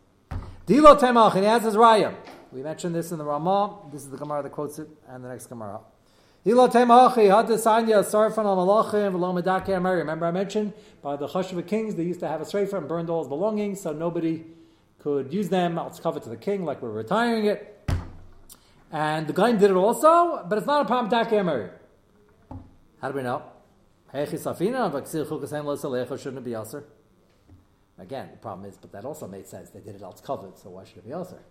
Dilo 0.67 0.99
temach, 0.99 1.35
and 1.37 1.45
he 1.45 1.77
raya. 1.79 2.15
We 2.51 2.63
mentioned 2.63 2.95
this 2.95 3.13
in 3.13 3.19
the 3.19 3.25
Ramah. 3.25 3.91
This 3.93 4.03
is 4.03 4.11
the 4.11 4.17
Gemara 4.17 4.43
that 4.43 4.51
quotes 4.51 4.79
it, 4.79 4.89
and 5.09 5.25
the 5.25 5.29
next 5.29 5.47
Gemara. 5.47 5.81
Remember 6.49 6.65
I 10.25 10.31
mentioned 10.31 10.73
by 11.03 11.17
the 11.17 11.29
Chashuva 11.29 11.67
kings 11.67 11.95
they 11.95 12.05
used 12.05 12.21
to 12.21 12.29
have 12.29 12.41
a 12.41 12.45
sreifa 12.45 12.79
and 12.79 12.89
burned 12.89 13.11
all 13.11 13.19
his 13.19 13.29
belongings, 13.29 13.83
so 13.83 13.93
nobody 13.93 14.47
could 14.99 15.31
use 15.31 15.51
them. 15.51 15.77
It's 15.77 16.01
covered 16.01 16.23
to 16.23 16.31
the 16.31 16.39
king, 16.39 16.65
like 16.65 16.81
we're 16.81 16.91
retiring 16.91 17.45
it. 17.45 17.91
And 18.91 19.27
the 19.27 19.35
guy 19.35 19.53
did 19.53 19.71
it 19.71 19.75
also, 19.75 20.43
but 20.49 20.57
it's 20.57 20.67
not 20.67 20.81
a 20.81 20.87
problem 20.87 21.11
dake 21.11 21.39
amari. 21.39 21.69
How 23.03 23.11
do 23.11 23.19
we 23.19 23.23
know? 23.23 23.43
Shouldn't 24.15 24.33
it 26.39 26.45
be? 26.45 26.55
Again, 27.99 28.29
the 28.31 28.39
problem 28.41 28.67
is, 28.67 28.79
but 28.79 28.91
that 28.93 29.05
also 29.05 29.29
made 29.29 29.47
sense. 29.47 29.69
They 29.69 29.81
did 29.81 29.97
it 29.97 30.03
else 30.03 30.23
covered, 30.23 30.57
so 30.57 30.71
why 30.71 30.85
should 30.85 30.97
it 30.97 31.05
be 31.05 31.13
aser? 31.13 31.43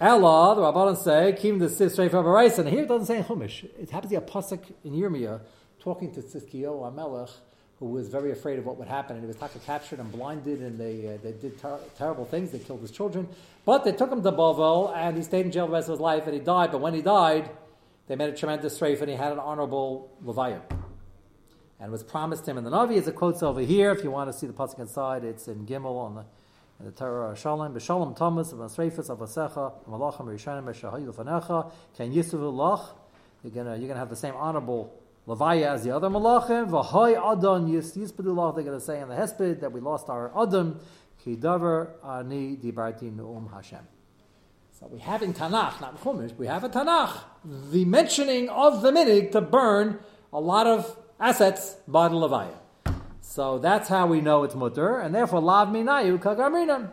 Ella, 0.00 0.54
the 0.54 0.62
Rabbanon 0.62 0.96
say, 0.96 1.36
Kim 1.36 1.58
the 1.58 1.68
Sis 1.68 1.98
Reif 1.98 2.12
Avarais, 2.12 2.56
and 2.56 2.68
here 2.68 2.82
it 2.82 2.88
doesn't 2.88 3.06
say 3.06 3.16
in 3.16 3.24
Chumash. 3.24 3.64
It 3.64 3.90
happens 3.90 4.12
to 4.12 4.20
be 4.20 4.24
a 4.24 4.28
pasuk 4.28 4.60
in 4.84 4.92
Yirmiyah 4.92 5.40
talking 5.80 6.12
to 6.14 6.20
Tzidkiyo 6.20 6.92
Amelech, 6.92 7.32
who 7.80 7.86
was 7.86 8.08
very 8.08 8.30
afraid 8.30 8.60
of 8.60 8.64
what 8.64 8.76
would 8.78 8.86
happen, 8.86 9.16
and 9.16 9.24
he 9.24 9.26
was 9.26 9.34
taka 9.34 9.58
captured 9.58 9.98
and 9.98 10.12
blinded, 10.12 10.60
and 10.60 10.78
they, 10.78 11.08
uh, 11.08 11.18
they 11.20 11.32
did 11.32 11.58
ter- 11.58 11.80
terrible 11.96 12.24
things. 12.24 12.52
They 12.52 12.60
killed 12.60 12.80
his 12.80 12.92
children, 12.92 13.26
but 13.64 13.82
they 13.82 13.90
took 13.90 14.12
him 14.12 14.22
to 14.22 14.30
Bavel, 14.30 14.94
and 14.94 15.16
he 15.16 15.22
stayed 15.24 15.46
in 15.46 15.50
jail 15.50 15.66
the 15.66 15.72
rest 15.72 15.88
of 15.88 15.94
his 15.94 16.00
life, 16.00 16.26
and 16.26 16.34
he 16.34 16.40
died. 16.40 16.70
But 16.70 16.80
when 16.80 16.94
he 16.94 17.02
died, 17.02 17.50
they 18.06 18.14
made 18.14 18.32
a 18.32 18.36
tremendous 18.36 18.76
strafe, 18.76 19.00
and 19.00 19.10
he 19.10 19.16
had 19.16 19.32
an 19.32 19.40
honorable 19.40 20.12
levaya. 20.24 20.60
And 21.80 21.90
was 21.90 22.04
promised 22.04 22.46
him 22.46 22.56
in 22.56 22.62
the 22.62 22.70
Navi, 22.70 22.98
as 22.98 23.08
it 23.08 23.16
quotes 23.16 23.42
over 23.42 23.62
here. 23.62 23.90
If 23.90 24.04
you 24.04 24.12
want 24.12 24.30
to 24.30 24.38
see 24.38 24.46
the 24.46 24.52
pasuk 24.52 24.78
inside, 24.78 25.24
it's 25.24 25.48
in 25.48 25.66
Gimel 25.66 25.98
on 25.98 26.14
the 26.14 26.24
the 26.80 26.90
Torah 26.92 27.36
Shalom, 27.36 27.74
B'Shalom 27.74 28.16
Thomas, 28.16 28.52
B'Masreifas, 28.52 29.08
Avasecha, 29.10 29.72
Malachim, 29.88 30.26
Rishonim, 30.26 30.64
B'Shahayu 30.64 31.12
Fanecha, 31.12 31.70
Ken 31.96 32.12
Yisuvu 32.12 32.52
Lach. 32.52 32.90
You're 33.42 33.52
gonna 33.52 33.76
you're 33.76 33.88
gonna 33.88 33.98
have 33.98 34.10
the 34.10 34.16
same 34.16 34.34
honorable 34.34 34.94
Levaya 35.26 35.74
as 35.74 35.84
the 35.84 35.90
other 35.90 36.08
Malachim. 36.08 36.70
V'Hoy 36.70 37.16
Adon 37.16 37.68
Yis 37.68 37.96
Lach. 37.96 38.54
They're 38.54 38.64
gonna 38.64 38.80
say 38.80 39.00
in 39.00 39.08
the 39.08 39.14
Hesped 39.16 39.60
that 39.60 39.72
we 39.72 39.80
lost 39.80 40.08
our 40.08 40.30
Adam. 40.40 40.80
Ki 41.24 41.36
Davar 41.36 41.90
Ani 42.04 42.56
Dibarti 42.56 43.14
Nu'um 43.14 43.52
Hashem. 43.52 43.86
So 44.78 44.86
we 44.86 45.00
have 45.00 45.22
in 45.22 45.34
Tanakh, 45.34 45.80
not 45.80 46.00
Chumash, 46.00 46.36
we 46.36 46.46
have 46.46 46.62
in 46.62 46.70
Tanakh 46.70 47.18
the 47.44 47.84
mentioning 47.84 48.48
of 48.48 48.82
the 48.82 48.92
minig 48.92 49.32
to 49.32 49.40
burn 49.40 49.98
a 50.32 50.38
lot 50.38 50.68
of 50.68 50.96
assets 51.18 51.76
by 51.88 52.06
the 52.06 52.14
Levaya. 52.14 52.54
So 53.28 53.58
that's 53.58 53.90
how 53.90 54.06
we 54.06 54.22
know 54.22 54.44
it's 54.44 54.54
mutter, 54.54 55.00
and 55.00 55.14
therefore 55.14 55.40
lav 55.40 55.68
minayu 55.68 56.18
kagamrinan. 56.18 56.90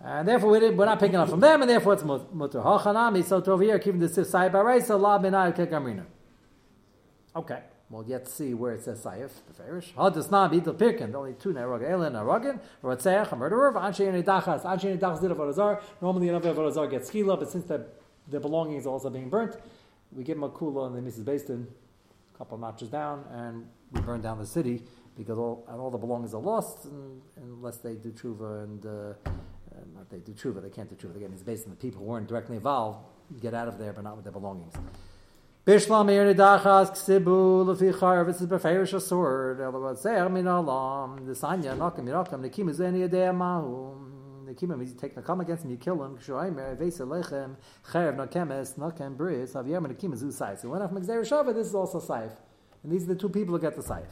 And 0.00 0.26
therefore 0.26 0.50
we 0.50 0.70
we're 0.70 0.86
not 0.86 0.98
picking 0.98 1.16
up 1.16 1.28
from 1.28 1.40
them, 1.40 1.60
and 1.60 1.70
therefore 1.70 1.92
it's 1.92 2.02
mut- 2.02 2.34
mutter. 2.34 2.60
Hachanami, 2.60 3.22
so 3.22 3.42
over 3.52 3.62
here, 3.62 3.78
keeping 3.78 4.00
the 4.00 4.08
sif 4.08 4.28
sayif 4.28 4.86
so 4.86 4.96
lav 4.96 5.20
minayu 5.20 5.54
kagamrinan. 5.54 6.06
Okay, 7.36 7.60
well 7.90 8.02
let's 8.08 8.32
see 8.32 8.54
where 8.54 8.72
it 8.72 8.82
says 8.82 9.04
sayif, 9.04 9.28
the 9.46 9.62
farish. 9.62 9.92
Hadas 9.92 10.30
nam 10.30 10.50
idel 10.50 10.74
pirkin, 10.74 11.14
only 11.14 11.34
two 11.34 11.52
narog, 11.52 11.86
elin 11.86 12.14
narogin, 12.14 12.58
ratzeach, 12.82 13.30
a 13.30 13.36
murderer, 13.36 13.74
anshe 13.74 14.08
and 14.08 14.24
dachas, 14.24 14.62
anshe 14.62 14.90
and 14.90 14.98
dachas 14.98 15.20
did 15.20 15.32
a. 15.32 15.80
Normally 16.00 16.30
an 16.30 16.40
vodazar 16.40 16.90
gets 16.90 17.10
skila, 17.10 17.38
but 17.38 17.50
since 17.50 17.66
the, 17.66 17.84
the 18.26 18.40
belongings 18.40 18.86
are 18.86 18.90
also 18.90 19.10
being 19.10 19.28
burnt, 19.28 19.54
we 20.12 20.24
give 20.24 20.38
him 20.38 20.44
a 20.44 20.46
and 20.46 20.96
the 20.96 21.10
Mrs. 21.10 21.24
Bastin, 21.24 21.66
a 21.66 21.81
couple 22.42 22.58
notches 22.58 22.88
down, 22.88 23.24
and 23.30 23.64
we 23.92 24.00
burn 24.00 24.20
down 24.20 24.36
the 24.36 24.44
city 24.44 24.82
because 25.16 25.38
all 25.38 25.64
and 25.68 25.80
all 25.80 25.92
the 25.92 25.98
belongings 25.98 26.34
are 26.34 26.40
lost 26.40 26.86
and, 26.86 27.22
unless 27.36 27.76
they 27.76 27.94
do 27.94 28.10
tshuva 28.10 28.64
and, 28.64 28.84
uh, 28.84 29.12
not 29.94 30.10
they 30.10 30.18
do 30.18 30.32
tshuva, 30.32 30.60
they 30.60 30.68
can't 30.68 30.90
do 30.90 30.96
tshuva. 30.96 31.14
Again, 31.14 31.30
it's 31.32 31.44
based 31.44 31.66
on 31.66 31.70
the 31.70 31.76
people 31.76 32.00
who 32.00 32.06
weren't 32.06 32.26
directly 32.26 32.56
involved 32.56 32.98
get 33.40 33.54
out 33.54 33.68
of 33.68 33.78
there, 33.78 33.92
but 33.92 34.02
not 34.02 34.16
with 34.16 34.24
their 34.24 34.32
belongings. 34.32 34.74
Bishlam 35.64 36.08
ksibu 36.90 38.26
this 38.26 38.40
is 38.40 38.46
beferish 38.48 38.92
a 38.92 39.00
sword. 39.00 39.60
Otherwise, 39.60 40.00
say 40.00 40.14
min 40.28 40.48
alam 40.48 41.24
the 41.24 41.34
sanya. 41.34 41.78
Nekim 44.52 44.76
means 44.76 44.92
you 44.92 44.98
take 44.98 45.14
the 45.14 45.22
come 45.22 45.40
against 45.40 45.64
him, 45.64 45.70
you 45.70 45.76
kill 45.76 46.02
him. 46.02 46.16
Kshoimer 46.16 46.76
vesa 46.76 47.06
lechem 47.06 47.56
chayav 47.90 48.16
nakemes 48.16 48.74
nakem 48.76 49.16
bris 49.16 49.52
aviyam 49.54 49.86
nekim 49.86 50.12
is 50.12 50.22
usai. 50.22 50.60
So 50.60 50.68
when 50.68 50.82
I'm 50.82 50.90
shava, 50.90 51.54
this 51.54 51.68
is 51.68 51.74
also 51.74 52.00
saif. 52.00 52.32
And 52.82 52.92
these 52.92 53.04
are 53.04 53.14
the 53.14 53.14
two 53.14 53.28
people 53.28 53.54
who 53.54 53.60
get 53.60 53.76
the 53.76 53.82
saif. 53.82 54.08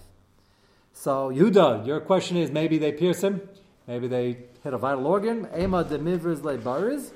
So, 0.93 1.31
Yuda, 1.31 1.87
your 1.87 2.01
question 2.01 2.37
is 2.37 2.51
maybe 2.51 2.79
they 2.79 2.93
pierce 2.93 3.23
him, 3.23 3.49
maybe 3.87 4.09
they 4.09 4.39
hit 4.63 4.75
a 4.75 4.79
vital 4.79 5.07
organ. 5.07 5.49
Ema 5.57 5.85
de 5.85 5.99
mivers 5.99 6.43
le 6.43 6.59
baris. 6.59 7.13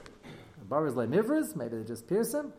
Baris 0.69 0.95
le 0.95 1.07
mivras, 1.07 1.57
maybe 1.57 1.79
they 1.79 1.85
just 1.85 2.09
pierce 2.09 2.33
him. 2.35 2.53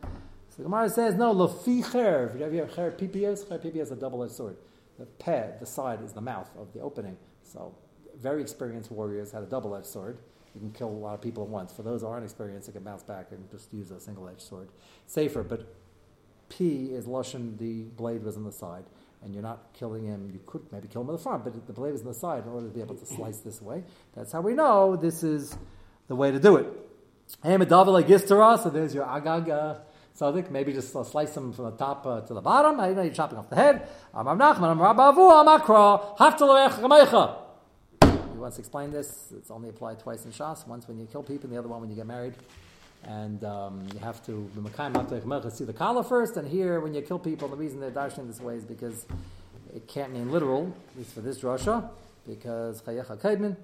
So 0.50 0.58
the 0.58 0.62
Gemara 0.64 0.88
says, 0.88 1.14
no, 1.14 1.34
lofi 1.34 1.90
cher. 1.90 2.26
If 2.26 2.36
you 2.36 2.42
have 2.44 2.54
your 2.54 2.68
cher 2.68 2.90
PPS, 2.90 3.48
cher 3.48 3.58
PPS 3.58 3.82
is 3.82 3.90
a 3.92 3.96
double-edged 3.96 4.32
sword. 4.32 4.56
The 4.98 5.06
pad, 5.06 5.60
the 5.60 5.66
side, 5.66 6.02
is 6.02 6.12
the 6.12 6.20
mouth 6.20 6.48
of 6.56 6.72
the 6.72 6.80
opening. 6.80 7.16
So 7.42 7.74
very 8.20 8.40
experienced 8.40 8.90
warriors 8.90 9.32
had 9.32 9.42
a 9.42 9.46
double-edged 9.46 9.86
sword. 9.86 10.18
You 10.56 10.60
can 10.60 10.72
kill 10.72 10.88
a 10.88 10.90
lot 10.90 11.12
of 11.12 11.20
people 11.20 11.42
at 11.42 11.50
once. 11.50 11.70
For 11.70 11.82
those 11.82 12.00
who 12.00 12.06
aren't 12.06 12.24
experienced, 12.24 12.66
they 12.66 12.72
can 12.72 12.82
bounce 12.82 13.02
back 13.02 13.26
and 13.30 13.50
just 13.50 13.70
use 13.74 13.90
a 13.90 14.00
single-edged 14.00 14.40
sword. 14.40 14.68
Safer, 15.06 15.42
but 15.42 15.66
P 16.48 16.86
is 16.94 17.04
Lushan, 17.04 17.58
the 17.58 17.82
blade 17.82 18.24
was 18.24 18.38
on 18.38 18.44
the 18.44 18.52
side, 18.52 18.84
and 19.22 19.34
you're 19.34 19.42
not 19.42 19.74
killing 19.74 20.06
him. 20.06 20.30
You 20.32 20.40
could 20.46 20.62
maybe 20.72 20.88
kill 20.88 21.02
him 21.02 21.10
in 21.10 21.16
the 21.16 21.22
front, 21.22 21.44
but 21.44 21.66
the 21.66 21.74
blade 21.74 21.92
is 21.92 22.00
on 22.00 22.06
the 22.06 22.14
side 22.14 22.44
in 22.44 22.48
order 22.48 22.68
to 22.68 22.72
be 22.72 22.80
able 22.80 22.94
to 22.94 23.04
slice 23.04 23.38
this 23.40 23.60
way. 23.60 23.84
That's 24.14 24.32
how 24.32 24.40
we 24.40 24.54
know 24.54 24.96
this 24.96 25.22
is 25.22 25.58
the 26.08 26.16
way 26.16 26.30
to 26.30 26.40
do 26.40 26.56
it. 26.56 26.66
Hey, 27.42 27.56
Medavila 27.56 28.02
Gistara, 28.02 28.62
so 28.62 28.70
there's 28.70 28.94
your 28.94 29.04
Agag 29.04 29.50
uh, 29.50 29.74
Sadik. 30.14 30.50
Maybe 30.50 30.72
just 30.72 30.96
uh, 30.96 31.04
slice 31.04 31.36
him 31.36 31.52
from 31.52 31.66
the 31.66 31.72
top 31.72 32.06
uh, 32.06 32.22
to 32.22 32.32
the 32.32 32.40
bottom. 32.40 32.80
I 32.80 32.92
know 32.92 33.02
you're 33.02 33.12
chopping 33.12 33.36
off 33.36 33.50
the 33.50 33.56
head. 33.56 33.86
Amar 34.14 34.36
Nachman, 34.36 34.72
Amar 34.72 34.94
Bavu, 34.94 35.44
Amakra, 35.44 36.16
Haftalech 36.16 37.45
He 38.36 38.40
once 38.40 38.58
explained 38.58 38.92
this. 38.92 39.32
It's 39.34 39.50
only 39.50 39.70
applied 39.70 39.98
twice 39.98 40.26
in 40.26 40.30
Shas. 40.30 40.66
Once 40.66 40.86
when 40.86 40.98
you 40.98 41.06
kill 41.06 41.22
people, 41.22 41.44
and 41.44 41.54
the 41.54 41.58
other 41.58 41.68
one 41.68 41.80
when 41.80 41.88
you 41.88 41.96
get 41.96 42.06
married. 42.06 42.34
And 43.04 43.42
um, 43.44 43.88
you 43.94 43.98
have 44.00 44.22
to 44.26 44.50
see 45.50 45.64
the 45.64 45.72
kala 45.72 46.04
first. 46.04 46.36
And 46.36 46.46
here, 46.46 46.80
when 46.80 46.92
you 46.92 47.00
kill 47.00 47.18
people, 47.18 47.48
the 47.48 47.56
reason 47.56 47.80
they're 47.80 47.90
dashing 47.90 48.26
this 48.26 48.38
way 48.38 48.56
is 48.56 48.64
because 48.64 49.06
it 49.74 49.88
can't 49.88 50.12
mean 50.12 50.30
literal, 50.30 50.70
at 50.90 50.98
least 50.98 51.14
for 51.14 51.22
this 51.22 51.38
drasha, 51.38 51.88
because 52.28 52.82
chayecha 52.82 53.16
kaidmin. 53.16 53.56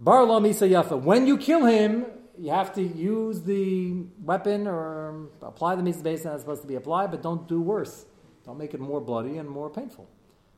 Bar 0.00 0.24
lo 0.24 0.40
misa 0.40 0.66
yafa. 0.66 0.98
When 0.98 1.26
you 1.26 1.36
kill 1.36 1.66
him, 1.66 2.06
you 2.38 2.52
have 2.52 2.74
to 2.76 2.82
use 2.82 3.42
the 3.42 4.02
weapon 4.24 4.66
or 4.66 5.26
apply 5.42 5.74
the 5.74 5.82
misa 5.82 6.02
base 6.02 6.22
that's 6.22 6.40
supposed 6.40 6.62
to 6.62 6.68
be 6.68 6.76
applied, 6.76 7.10
but 7.10 7.20
don't 7.20 7.46
do 7.46 7.60
worse. 7.60 8.06
Don't 8.46 8.56
make 8.56 8.72
it 8.72 8.80
more 8.80 9.02
bloody 9.02 9.36
and 9.36 9.46
more 9.46 9.68
painful. 9.68 10.08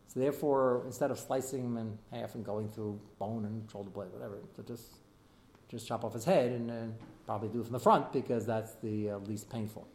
So 0.09 0.21
therefore, 0.21 0.83
instead 0.87 1.11
of 1.11 1.18
slicing 1.18 1.64
him 1.64 1.77
in 1.77 1.99
half 2.11 2.35
and 2.35 2.44
going 2.44 2.71
through 2.71 2.99
bone 3.18 3.44
and 3.44 3.71
shoulder 3.71 3.90
blade, 3.90 4.09
whatever, 4.11 4.38
so 4.57 4.62
just 4.62 4.85
just 5.68 5.87
chop 5.87 6.03
off 6.03 6.14
his 6.14 6.25
head 6.25 6.51
and 6.51 6.71
uh, 6.71 6.75
probably 7.27 7.49
do 7.51 7.61
it 7.61 7.64
from 7.64 7.75
the 7.75 7.79
front 7.79 8.11
because 8.11 8.47
that's 8.47 8.77
the 8.77 9.11
uh, 9.11 9.18
least 9.18 9.51
painful. 9.51 9.87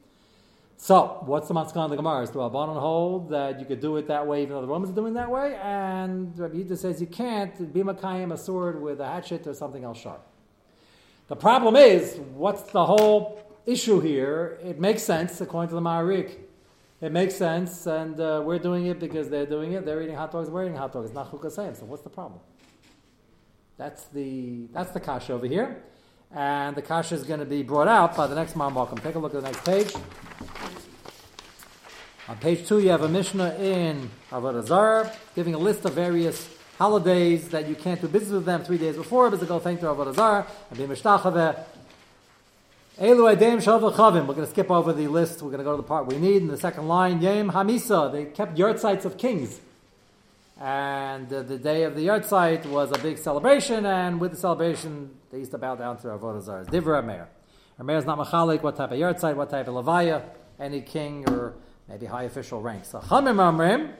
So, 0.77 1.23
what's 1.25 1.47
the 1.47 1.53
Matzkan 1.53 1.85
of 1.85 1.89
the 1.89 1.95
Gemara? 1.95 2.23
Is 2.23 2.29
the 2.29 2.39
Rabbanon 2.39 2.79
hold 2.79 3.29
that 3.29 3.59
you 3.59 3.65
could 3.65 3.79
do 3.79 3.97
it 3.97 4.07
that 4.07 4.27
way 4.27 4.43
even 4.43 4.53
though 4.53 4.61
the 4.61 4.67
Romans 4.67 4.91
are 4.91 4.95
doing 4.95 5.13
that 5.13 5.31
way? 5.31 5.55
And 5.55 6.37
Rabbi 6.37 6.57
Yehuda 6.57 6.77
says 6.77 7.01
you 7.01 7.07
can't 7.07 7.73
be 7.73 7.81
Makayim 7.81 8.33
a 8.33 8.37
sword 8.37 8.81
with 8.81 8.99
a 8.99 9.05
hatchet 9.05 9.47
or 9.47 9.53
something 9.53 9.83
else 9.83 9.99
sharp. 9.99 10.27
The 11.27 11.35
problem 11.35 11.75
is, 11.75 12.19
what's 12.35 12.63
the 12.63 12.85
whole 12.85 13.41
issue 13.65 13.99
here? 13.99 14.59
It 14.63 14.79
makes 14.79 15.03
sense 15.03 15.39
according 15.41 15.69
to 15.69 15.75
the 15.75 15.81
Ma'arik. 15.81 16.37
It 17.03 17.11
makes 17.11 17.35
sense, 17.35 17.85
and 17.85 18.17
uh, 18.17 18.41
we're 18.45 18.59
doing 18.59 18.85
it 18.85 18.97
because 18.97 19.27
they're 19.27 19.45
doing 19.45 19.73
it. 19.73 19.85
They're 19.85 20.01
eating 20.01 20.15
hot 20.15 20.31
dogs, 20.31 20.49
we're 20.49 20.63
eating 20.63 20.77
hot 20.77 20.93
dogs. 20.93 21.07
It's 21.07 21.13
not 21.13 21.29
chukasayim. 21.29 21.77
So 21.77 21.83
what's 21.83 22.01
the 22.01 22.09
problem? 22.09 22.39
That's 23.75 24.05
the 24.05 24.67
that's 24.71 24.91
the 24.91 25.01
kasha 25.01 25.33
over 25.33 25.45
here, 25.45 25.83
and 26.33 26.77
the 26.77 26.81
kasha 26.81 27.15
is 27.15 27.25
going 27.25 27.41
to 27.41 27.45
be 27.45 27.61
brought 27.61 27.89
out 27.89 28.15
by 28.15 28.25
the 28.27 28.35
next 28.35 28.53
Marmalkum. 28.53 29.03
Take 29.03 29.15
a 29.15 29.19
look 29.19 29.35
at 29.35 29.41
the 29.41 29.51
next 29.51 29.65
page. 29.65 29.93
On 32.29 32.37
page 32.37 32.65
two, 32.65 32.79
you 32.79 32.91
have 32.91 33.01
a 33.01 33.09
Mishnah 33.09 33.55
in 33.55 34.09
Avodah 34.31 34.65
Zarah 34.65 35.11
giving 35.35 35.55
a 35.55 35.57
list 35.57 35.83
of 35.83 35.91
various 35.91 36.47
holidays 36.77 37.49
that 37.49 37.67
you 37.67 37.75
can't 37.75 37.99
do 37.99 38.07
business 38.07 38.31
with 38.31 38.45
them 38.45 38.63
three 38.63 38.77
days 38.77 38.95
before, 38.95 39.29
but 39.29 39.41
to 39.41 39.45
go 39.45 39.59
thank 39.59 39.81
to 39.81 39.87
Avodah 39.87 40.15
Zarah 40.15 40.47
and 40.69 40.79
be 40.79 40.85
mishtachave. 40.85 41.59
We're 42.95 43.15
going 43.15 43.39
to 43.39 44.47
skip 44.47 44.69
over 44.69 44.93
the 44.93 45.07
list. 45.07 45.41
We're 45.41 45.49
going 45.49 45.57
to 45.57 45.63
go 45.63 45.71
to 45.71 45.77
the 45.77 45.87
part 45.87 46.05
we 46.05 46.17
need 46.17 46.43
in 46.43 46.47
the 46.47 46.57
second 46.57 46.87
line. 46.87 47.21
Yem 47.21 47.51
Hamisa. 47.51 48.11
They 48.11 48.25
kept 48.25 48.57
yard 48.57 48.79
sites 48.79 49.03
of 49.05 49.17
kings. 49.17 49.59
And 50.61 51.31
uh, 51.33 51.41
the 51.41 51.57
day 51.57 51.83
of 51.83 51.95
the 51.95 52.03
yard 52.03 52.23
site 52.25 52.67
was 52.67 52.91
a 52.91 52.99
big 52.99 53.17
celebration, 53.17 53.87
and 53.87 54.21
with 54.21 54.31
the 54.31 54.37
celebration, 54.37 55.09
they 55.31 55.39
used 55.39 55.51
to 55.51 55.57
bow 55.57 55.75
down 55.75 55.97
to 56.01 56.07
Avodah 56.07 56.43
Zarah. 56.43 56.65
Divra 56.65 57.03
Meir. 57.03 57.27
Meir 57.83 57.97
is 57.97 58.05
not 58.05 58.19
machalik, 58.19 58.61
what 58.61 58.75
type 58.75 58.91
of 58.91 58.99
yard 58.99 59.19
site, 59.19 59.35
what 59.35 59.49
type 59.49 59.67
of 59.67 59.73
levaya, 59.73 60.23
any 60.59 60.79
king 60.79 61.27
or 61.27 61.55
maybe 61.89 62.05
high 62.05 62.23
official 62.23 62.61
rank. 62.61 62.85
So 62.85 62.99
Chamim 62.99 63.37
Amrim, 63.37 63.91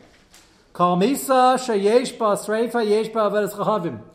Kol 0.72 0.98
Misa 0.98 1.58
Sheyesh 1.58 2.18
Ba 2.18 2.36
Sreifa 2.36 2.88
Yesh 2.88 3.10
Chahavim. 3.10 4.13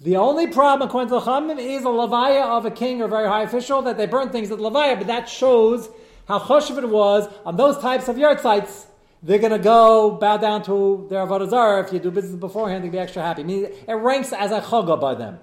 The 0.00 0.16
only 0.16 0.46
problem, 0.46 0.88
according 0.88 1.08
to 1.08 1.14
the 1.14 1.20
Chamim, 1.20 1.58
is 1.58 1.82
a 1.82 1.86
levaya 1.86 2.44
of 2.58 2.66
a 2.66 2.70
king 2.70 3.00
or 3.00 3.08
very 3.08 3.26
high 3.26 3.42
official 3.42 3.82
that 3.82 3.96
they 3.96 4.06
burn 4.06 4.28
things 4.30 4.50
at 4.50 4.58
levaya, 4.58 4.98
but 4.98 5.06
that 5.06 5.28
shows 5.28 5.88
how 6.28 6.38
choshev 6.38 6.76
it 6.78 6.88
was 6.88 7.28
on 7.44 7.56
those 7.56 7.78
types 7.78 8.08
of 8.08 8.18
yard 8.18 8.40
sites 8.40 8.86
they're 9.22 9.38
going 9.38 9.52
to 9.52 9.58
go 9.58 10.12
bow 10.12 10.36
down 10.36 10.62
to 10.64 11.06
their 11.10 11.26
avodah. 11.26 11.84
If 11.84 11.92
you 11.92 11.98
do 11.98 12.10
business 12.10 12.38
beforehand, 12.38 12.84
they'll 12.84 12.92
be 12.92 12.98
extra 12.98 13.22
happy. 13.22 13.42
I 13.42 13.44
mean, 13.44 13.64
it 13.64 13.92
ranks 13.92 14.32
as 14.32 14.52
a 14.52 14.60
chaga 14.60 15.00
by 15.00 15.14
them. 15.14 15.38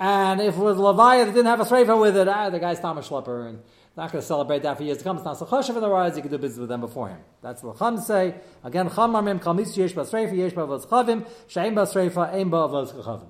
And 0.00 0.40
if 0.40 0.56
it 0.56 0.60
was 0.60 0.76
Leviah 0.76 1.26
that 1.26 1.34
didn't 1.34 1.46
have 1.46 1.60
a 1.60 1.64
sreifa 1.64 2.00
with 2.00 2.16
it, 2.16 2.28
ah, 2.28 2.50
the 2.50 2.60
guy's 2.60 2.78
Thomas 2.78 3.08
Schlepper 3.08 3.48
and 3.48 3.60
not 3.96 4.12
going 4.12 4.22
to 4.22 4.26
celebrate 4.26 4.62
that 4.62 4.76
for 4.76 4.84
years 4.84 4.98
to 4.98 5.04
come. 5.04 5.16
It's 5.16 5.24
not 5.24 5.36
so 5.36 5.44
the 5.44 5.88
rise. 5.88 6.14
You 6.14 6.22
can 6.22 6.30
do 6.30 6.38
business 6.38 6.60
with 6.60 6.68
them 6.68 6.80
beforehand. 6.80 7.22
That's 7.42 7.64
what 7.64 7.78
Chum 7.78 7.98
say. 8.00 8.36
Again, 8.62 8.88
Chum 8.90 9.12
Marmim 9.12 9.40
Kalmis 9.40 9.76
Yesh 9.76 9.92
Basreifa 9.92 10.36
Yesh 10.36 10.52
Bavos 10.52 10.86
Chavim 10.86 11.26
Sheim 11.48 11.74
Basreifa 11.74 12.32
Ein 12.32 12.48
Bavos 12.48 12.94
Chavim. 12.94 13.28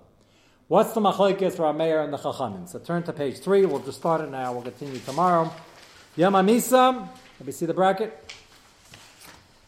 What's 0.68 0.92
the 0.92 1.00
machlekes 1.00 1.76
mayor 1.78 2.02
and 2.02 2.12
the 2.12 2.18
chachamim? 2.18 2.68
So 2.68 2.78
turn 2.78 3.02
to 3.04 3.12
page 3.14 3.38
three. 3.38 3.64
We'll 3.64 3.78
just 3.78 3.96
start 3.96 4.20
it 4.20 4.30
now. 4.30 4.52
We'll 4.52 4.60
continue 4.60 4.98
tomorrow. 4.98 5.50
Yom 6.14 6.34
Amisa. 6.34 7.08
Let 7.40 7.46
me 7.46 7.52
see 7.52 7.64
the 7.64 7.72
bracket. 7.72 8.12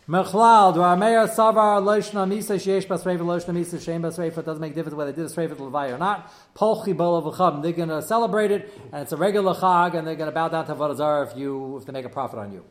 Mechlal, 0.07 0.75
Armeya 0.75 1.27
Savar 1.35 1.81
Loishna 1.81 2.29
Misa 2.29 2.57
Sheesh 2.57 2.87
Basreifa 2.87 3.21
Loishna 3.21 3.55
Misa 3.55 3.83
Shem 3.83 4.03
Basreifa. 4.03 4.39
It 4.39 4.45
doesn't 4.45 4.61
make 4.61 4.73
a 4.73 4.75
difference 4.75 4.95
whether 4.95 5.11
they 5.11 5.23
did 5.23 5.31
a 5.31 5.49
to 5.49 5.65
Levi 5.65 5.89
or 5.89 5.97
not. 5.97 6.31
Polchi 6.55 6.95
Bola 6.95 7.23
V'cham. 7.23 7.63
They're 7.63 7.73
going 7.73 7.89
to 7.89 8.03
celebrate 8.03 8.51
it, 8.51 8.71
and 8.93 9.01
it's 9.01 9.13
a 9.13 9.17
regular 9.17 9.55
Chag, 9.55 9.95
and 9.95 10.07
they're 10.07 10.17
going 10.17 10.29
to 10.29 10.35
bow 10.35 10.49
down 10.49 10.67
to 10.67 10.75
Avodah 10.75 11.31
if 11.31 11.39
you 11.39 11.79
if 11.79 11.87
they 11.87 11.93
make 11.93 12.05
a 12.05 12.11
profit 12.11 12.39
on 12.39 12.53
you. 12.53 12.63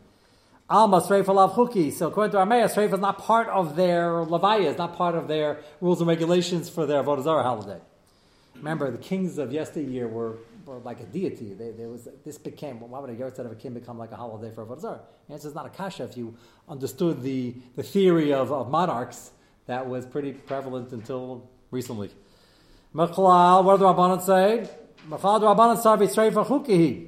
Alma 0.69 1.01
Sreifa 1.01 1.33
Lav 1.33 1.53
Chuki. 1.53 1.91
So 1.91 2.09
according 2.09 2.33
to 2.33 2.37
Armeya, 2.37 2.71
Sreifa 2.71 2.93
is 2.93 2.99
not 2.99 3.17
part 3.17 3.47
of 3.47 3.75
their 3.75 4.23
Levaya, 4.23 4.65
it's 4.65 4.77
not 4.77 4.95
part 4.95 5.15
of 5.15 5.27
their 5.27 5.61
rules 5.81 5.99
and 5.99 6.07
regulations 6.07 6.69
for 6.69 6.85
their 6.85 7.01
Avodah 7.01 7.41
holiday. 7.41 7.79
Remember, 8.59 8.91
the 8.91 8.97
kings 8.97 9.37
of 9.37 9.51
yesteryear 9.51 10.07
were 10.07 10.37
or 10.69 10.79
like 10.79 10.99
a 10.99 11.05
deity. 11.05 11.53
They, 11.53 11.71
there 11.71 11.89
was 11.89 12.07
this 12.23 12.37
became 12.37 12.79
why 12.79 12.99
would 12.99 13.09
a 13.09 13.15
yahrzeit 13.15 13.39
of 13.39 13.51
a 13.51 13.55
king 13.55 13.73
become 13.73 13.97
like 13.97 14.11
a 14.11 14.15
holiday 14.15 14.53
for 14.53 14.65
Avodah 14.65 14.81
Zarah? 14.81 15.01
The 15.27 15.33
answer 15.33 15.47
is 15.47 15.55
not 15.55 15.65
a 15.65 15.69
kasha. 15.69 16.03
If 16.03 16.15
you 16.15 16.35
understood 16.67 17.23
the, 17.23 17.55
the 17.75 17.83
theory 17.83 18.31
of, 18.33 18.51
of 18.51 18.69
monarchs, 18.69 19.31
that 19.65 19.87
was 19.87 20.05
pretty 20.05 20.33
prevalent 20.33 20.91
until 20.91 21.49
recently. 21.71 22.11
Mechlal, 22.93 23.63
what 23.63 23.77
do 23.77 23.79
the 23.79 23.85
Rabbanan 23.85 24.21
say? 24.21 24.69
Mechlal 25.09 25.41
Rabbanan 25.41 25.81
sarvi 25.81 26.07
streifa 26.07 26.45
chukihi. 26.45 27.07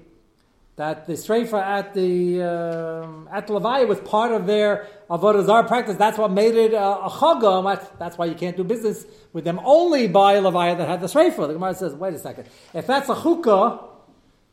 That 0.77 1.05
the 1.05 1.13
streifa 1.13 1.61
at 1.61 1.93
the 1.93 2.41
um, 2.41 3.27
at 3.31 3.47
Levaya 3.47 3.87
was 3.87 3.99
part 3.99 4.31
of 4.31 4.47
their 4.47 4.87
avodah 5.09 5.45
zarah 5.45 5.67
practice. 5.67 5.97
That's 5.97 6.17
what 6.17 6.31
made 6.31 6.55
it 6.55 6.73
a, 6.73 7.09
chagam. 7.09 7.63
That's, 7.99 8.17
why 8.17 8.25
you 8.25 8.35
can't 8.35 8.55
do 8.55 8.63
business 8.63 9.05
with 9.33 9.43
them 9.43 9.59
only 9.63 10.07
by 10.07 10.35
Levaya 10.35 10.77
that 10.77 10.87
had 10.87 11.01
the 11.01 11.07
streifa. 11.07 11.47
The 11.47 11.53
Gemara 11.53 11.75
says, 11.75 11.93
wait 11.93 12.13
a 12.13 12.19
second. 12.19 12.47
If 12.73 12.87
that's 12.87 13.09
a 13.09 13.15
chukah, 13.15 13.83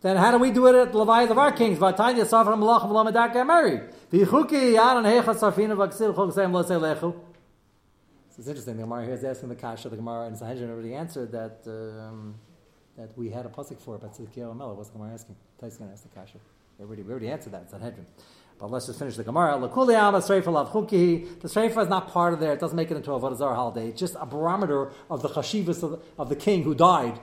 then 0.00 0.16
how 0.16 0.32
do 0.32 0.38
we 0.38 0.50
do 0.50 0.66
it 0.66 0.74
at 0.74 0.92
the 0.92 0.98
Levaya 0.98 1.30
of 1.30 1.38
our 1.38 1.52
kings? 1.52 1.78
Vatanya 1.78 2.24
safra 2.24 2.58
malach 2.58 2.82
v'lomedak 2.82 3.32
gamari. 3.32 3.90
V'chuki 4.12 4.74
yaran 4.74 5.04
hecha 5.04 5.34
sarfina 5.34 5.76
v'aksiv 5.76 6.14
chok 6.14 6.36
lo 6.36 6.64
lechu. 6.64 7.14
It's 8.38 8.46
interesting. 8.46 8.76
The 8.76 8.82
Gemara 8.82 9.04
here 9.04 9.14
is 9.14 9.24
asking 9.24 9.48
the 9.48 9.56
kasha. 9.56 9.88
The 9.88 9.96
Gemara 9.96 10.26
and 10.26 10.36
Sanhedrin 10.38 10.70
already 10.70 10.94
answered 10.94 11.32
that 11.32 11.62
um, 11.66 12.36
that 12.98 13.16
we 13.16 13.30
had 13.30 13.46
a 13.46 13.48
pasuk 13.48 13.80
for 13.80 13.96
but 13.96 14.12
Tzidkiyahu 14.12 14.56
Melech. 14.56 14.76
What's 14.76 14.90
the 14.90 14.98
Gemara 14.98 15.14
asking? 15.14 15.36
Tai's 15.60 15.76
going 15.76 15.88
to 15.88 15.94
ask 15.94 16.02
the 16.02 16.08
kasha. 16.08 16.38
We 16.78 16.84
already, 16.84 17.02
we 17.02 17.10
already 17.12 17.28
answered 17.28 17.52
that 17.52 17.62
in 17.62 17.68
Sanhedrin. 17.68 18.06
But 18.58 18.72
let's 18.72 18.86
just 18.86 18.98
finish 18.98 19.16
the 19.16 19.22
Gemara. 19.22 19.54
Lakuli 19.54 19.96
Alma 19.96 20.18
Sreifa 20.18 20.52
Lav 20.52 20.72
Chuki. 20.72 21.40
The 21.40 21.46
Sreifa 21.46 21.82
is 21.84 21.88
not 21.88 22.08
part 22.08 22.34
of 22.34 22.40
there. 22.40 22.52
It 22.52 22.58
doesn't 22.58 22.76
make 22.76 22.90
it 22.90 22.96
into 22.96 23.12
a 23.12 23.20
Vodazar 23.20 23.54
holiday. 23.54 23.88
It's 23.88 24.00
just 24.00 24.16
a 24.18 24.26
barometer 24.26 24.90
of 25.08 25.22
the 25.22 25.28
chashivas 25.28 25.84
of, 25.84 26.02
of 26.18 26.28
the 26.28 26.34
king 26.34 26.64
who 26.64 26.74
died. 26.74 27.20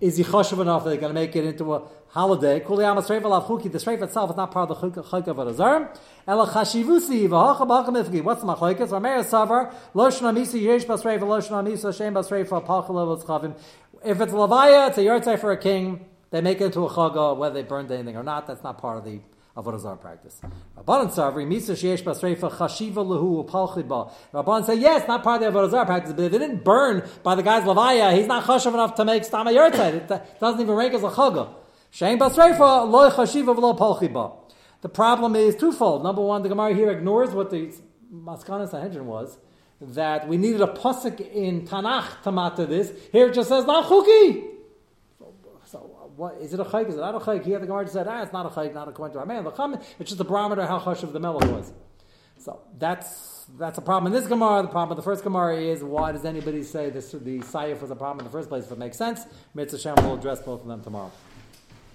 Is 0.00 0.16
he 0.16 0.24
chashav 0.24 0.60
enough 0.60 0.82
that 0.82 0.90
they're 0.90 0.98
going 0.98 1.14
to 1.14 1.20
make 1.20 1.36
it 1.36 1.44
into 1.44 1.72
a 1.72 1.82
holiday? 2.08 2.58
Kuli 2.58 2.84
Alma 2.84 3.02
Sreifa 3.02 3.26
Lav 3.26 3.46
Chuki. 3.46 3.70
The 3.70 3.78
Sreifa 3.78 4.02
itself 4.02 4.30
is 4.30 4.36
not 4.36 4.50
part 4.50 4.70
of 4.70 4.80
the 4.80 4.88
Chuk 4.88 4.96
of 5.28 5.36
Vodazar. 5.36 5.96
Ela 6.26 6.48
chashivusi 6.48 7.28
v'hacha 7.28 7.60
b'hacha 7.60 7.90
mifgi. 7.90 8.24
What's 8.24 8.40
the 8.40 8.48
machlekes? 8.48 8.88
Rameir 8.88 9.22
Savar 9.24 9.72
Loshna 9.94 10.36
Misa 10.36 10.60
Yesh 10.60 10.84
Basreifa 10.84 11.20
Loshna 11.20 11.64
Misa 11.64 11.96
Shem 11.96 12.12
Basreifa 12.12 12.66
Pachalav 12.66 13.24
Chavim. 13.24 13.54
If 14.04 14.20
it's 14.20 14.32
Levaya, 14.32 14.88
it's 14.88 14.98
a 14.98 15.02
yard 15.02 15.24
for 15.40 15.52
a 15.52 15.56
king. 15.56 16.06
They 16.30 16.40
make 16.40 16.60
it 16.60 16.64
into 16.64 16.84
a 16.84 16.90
chaga, 16.90 17.36
whether 17.36 17.54
they 17.54 17.62
burned 17.62 17.90
anything 17.90 18.16
or 18.16 18.22
not. 18.22 18.46
That's 18.46 18.62
not 18.62 18.78
part 18.78 18.98
of 18.98 19.04
the 19.04 19.20
Avodah 19.56 19.78
Zarah 19.78 19.96
practice. 19.96 20.40
Rabbanan 20.78 21.12
Savri, 21.12 21.46
Misa 21.46 21.76
Sheyesh 21.76 22.02
Basreifa 22.02 22.50
Chashiva 22.50 22.94
Lehu 22.94 23.46
Upalchiba. 23.46 24.10
Rabbanan 24.32 24.64
say, 24.64 24.76
yes, 24.76 25.06
not 25.06 25.22
part 25.22 25.42
of 25.42 25.52
the 25.52 25.58
Avodah 25.58 25.70
Zarah 25.70 25.86
practice, 25.86 26.12
but 26.14 26.22
if 26.22 26.32
it 26.32 26.38
didn't 26.38 26.64
burn 26.64 27.06
by 27.22 27.34
the 27.34 27.42
guy's 27.42 27.64
Levaya, 27.64 28.16
he's 28.16 28.26
not 28.26 28.44
chashav 28.44 28.72
enough 28.72 28.94
to 28.94 29.04
make 29.04 29.24
Stama 29.24 29.52
Yortzeit. 29.54 30.10
It 30.10 30.40
doesn't 30.40 30.60
even 30.60 30.74
rank 30.74 30.94
as 30.94 31.02
a 31.02 31.10
chaga. 31.10 31.50
Shein 31.92 32.18
basreifa 32.18 32.90
loy 32.90 33.10
chashiva 33.10 33.54
v'lo 33.54 33.78
polchiba. 33.78 34.36
The 34.80 34.88
problem 34.88 35.36
is 35.36 35.54
twofold. 35.54 36.02
Number 36.02 36.22
one, 36.22 36.42
the 36.42 36.48
Gemara 36.48 36.74
here 36.74 36.90
ignores 36.90 37.30
what 37.30 37.50
the 37.50 37.72
Maskanas 38.12 38.70
Sanhedrin 38.70 39.06
was, 39.06 39.38
that 39.88 40.28
we 40.28 40.36
needed 40.36 40.60
a 40.60 40.68
pasuk 40.68 41.20
in 41.32 41.66
Tanakh 41.66 42.22
to 42.22 42.32
matter 42.32 42.66
this. 42.66 42.92
Here 43.10 43.28
it 43.28 43.34
just 43.34 43.48
says, 43.48 43.64
not 43.66 43.86
chuki. 43.86 44.44
So, 45.64 45.78
what, 46.16 46.36
is 46.40 46.54
it 46.54 46.60
a 46.60 46.64
chayk? 46.64 46.88
Is 46.88 46.96
it 46.96 47.00
not 47.00 47.14
a 47.14 47.18
chayk? 47.18 47.44
Here 47.44 47.58
the 47.58 47.66
Gemara 47.66 47.88
said, 47.88 48.06
ah, 48.06 48.22
it's 48.22 48.32
not 48.32 48.46
a 48.46 48.50
chayk, 48.50 48.74
not 48.74 48.88
according 48.88 49.14
to 49.14 49.20
our 49.20 49.26
man. 49.26 49.46
It's 49.98 50.10
just 50.10 50.20
a 50.20 50.24
barometer 50.24 50.66
how 50.66 50.78
chashiv 50.78 51.12
the 51.12 51.20
melech 51.20 51.50
was. 51.50 51.72
So 52.38 52.60
that's 52.78 53.46
that's 53.58 53.78
a 53.78 53.82
problem 53.82 54.12
in 54.12 54.18
this 54.18 54.28
Gemara. 54.28 54.62
The 54.62 54.68
problem 54.68 54.92
in 54.92 54.96
the 54.96 55.02
first 55.02 55.24
Gemara 55.24 55.56
is 55.56 55.82
why 55.82 56.12
does 56.12 56.24
anybody 56.24 56.62
say 56.62 56.90
this, 56.90 57.12
the 57.12 57.38
Sayyaf 57.40 57.80
was 57.80 57.90
a 57.90 57.96
problem 57.96 58.20
in 58.20 58.24
the 58.24 58.30
first 58.30 58.48
place? 58.48 58.64
If 58.64 58.72
it 58.72 58.78
makes 58.78 58.96
sense, 58.96 59.22
Mitzvah 59.54 59.78
Shem 59.78 59.94
will 59.96 60.14
address 60.14 60.40
both 60.40 60.62
of 60.62 60.66
them 60.66 60.82
tomorrow. 60.82 61.12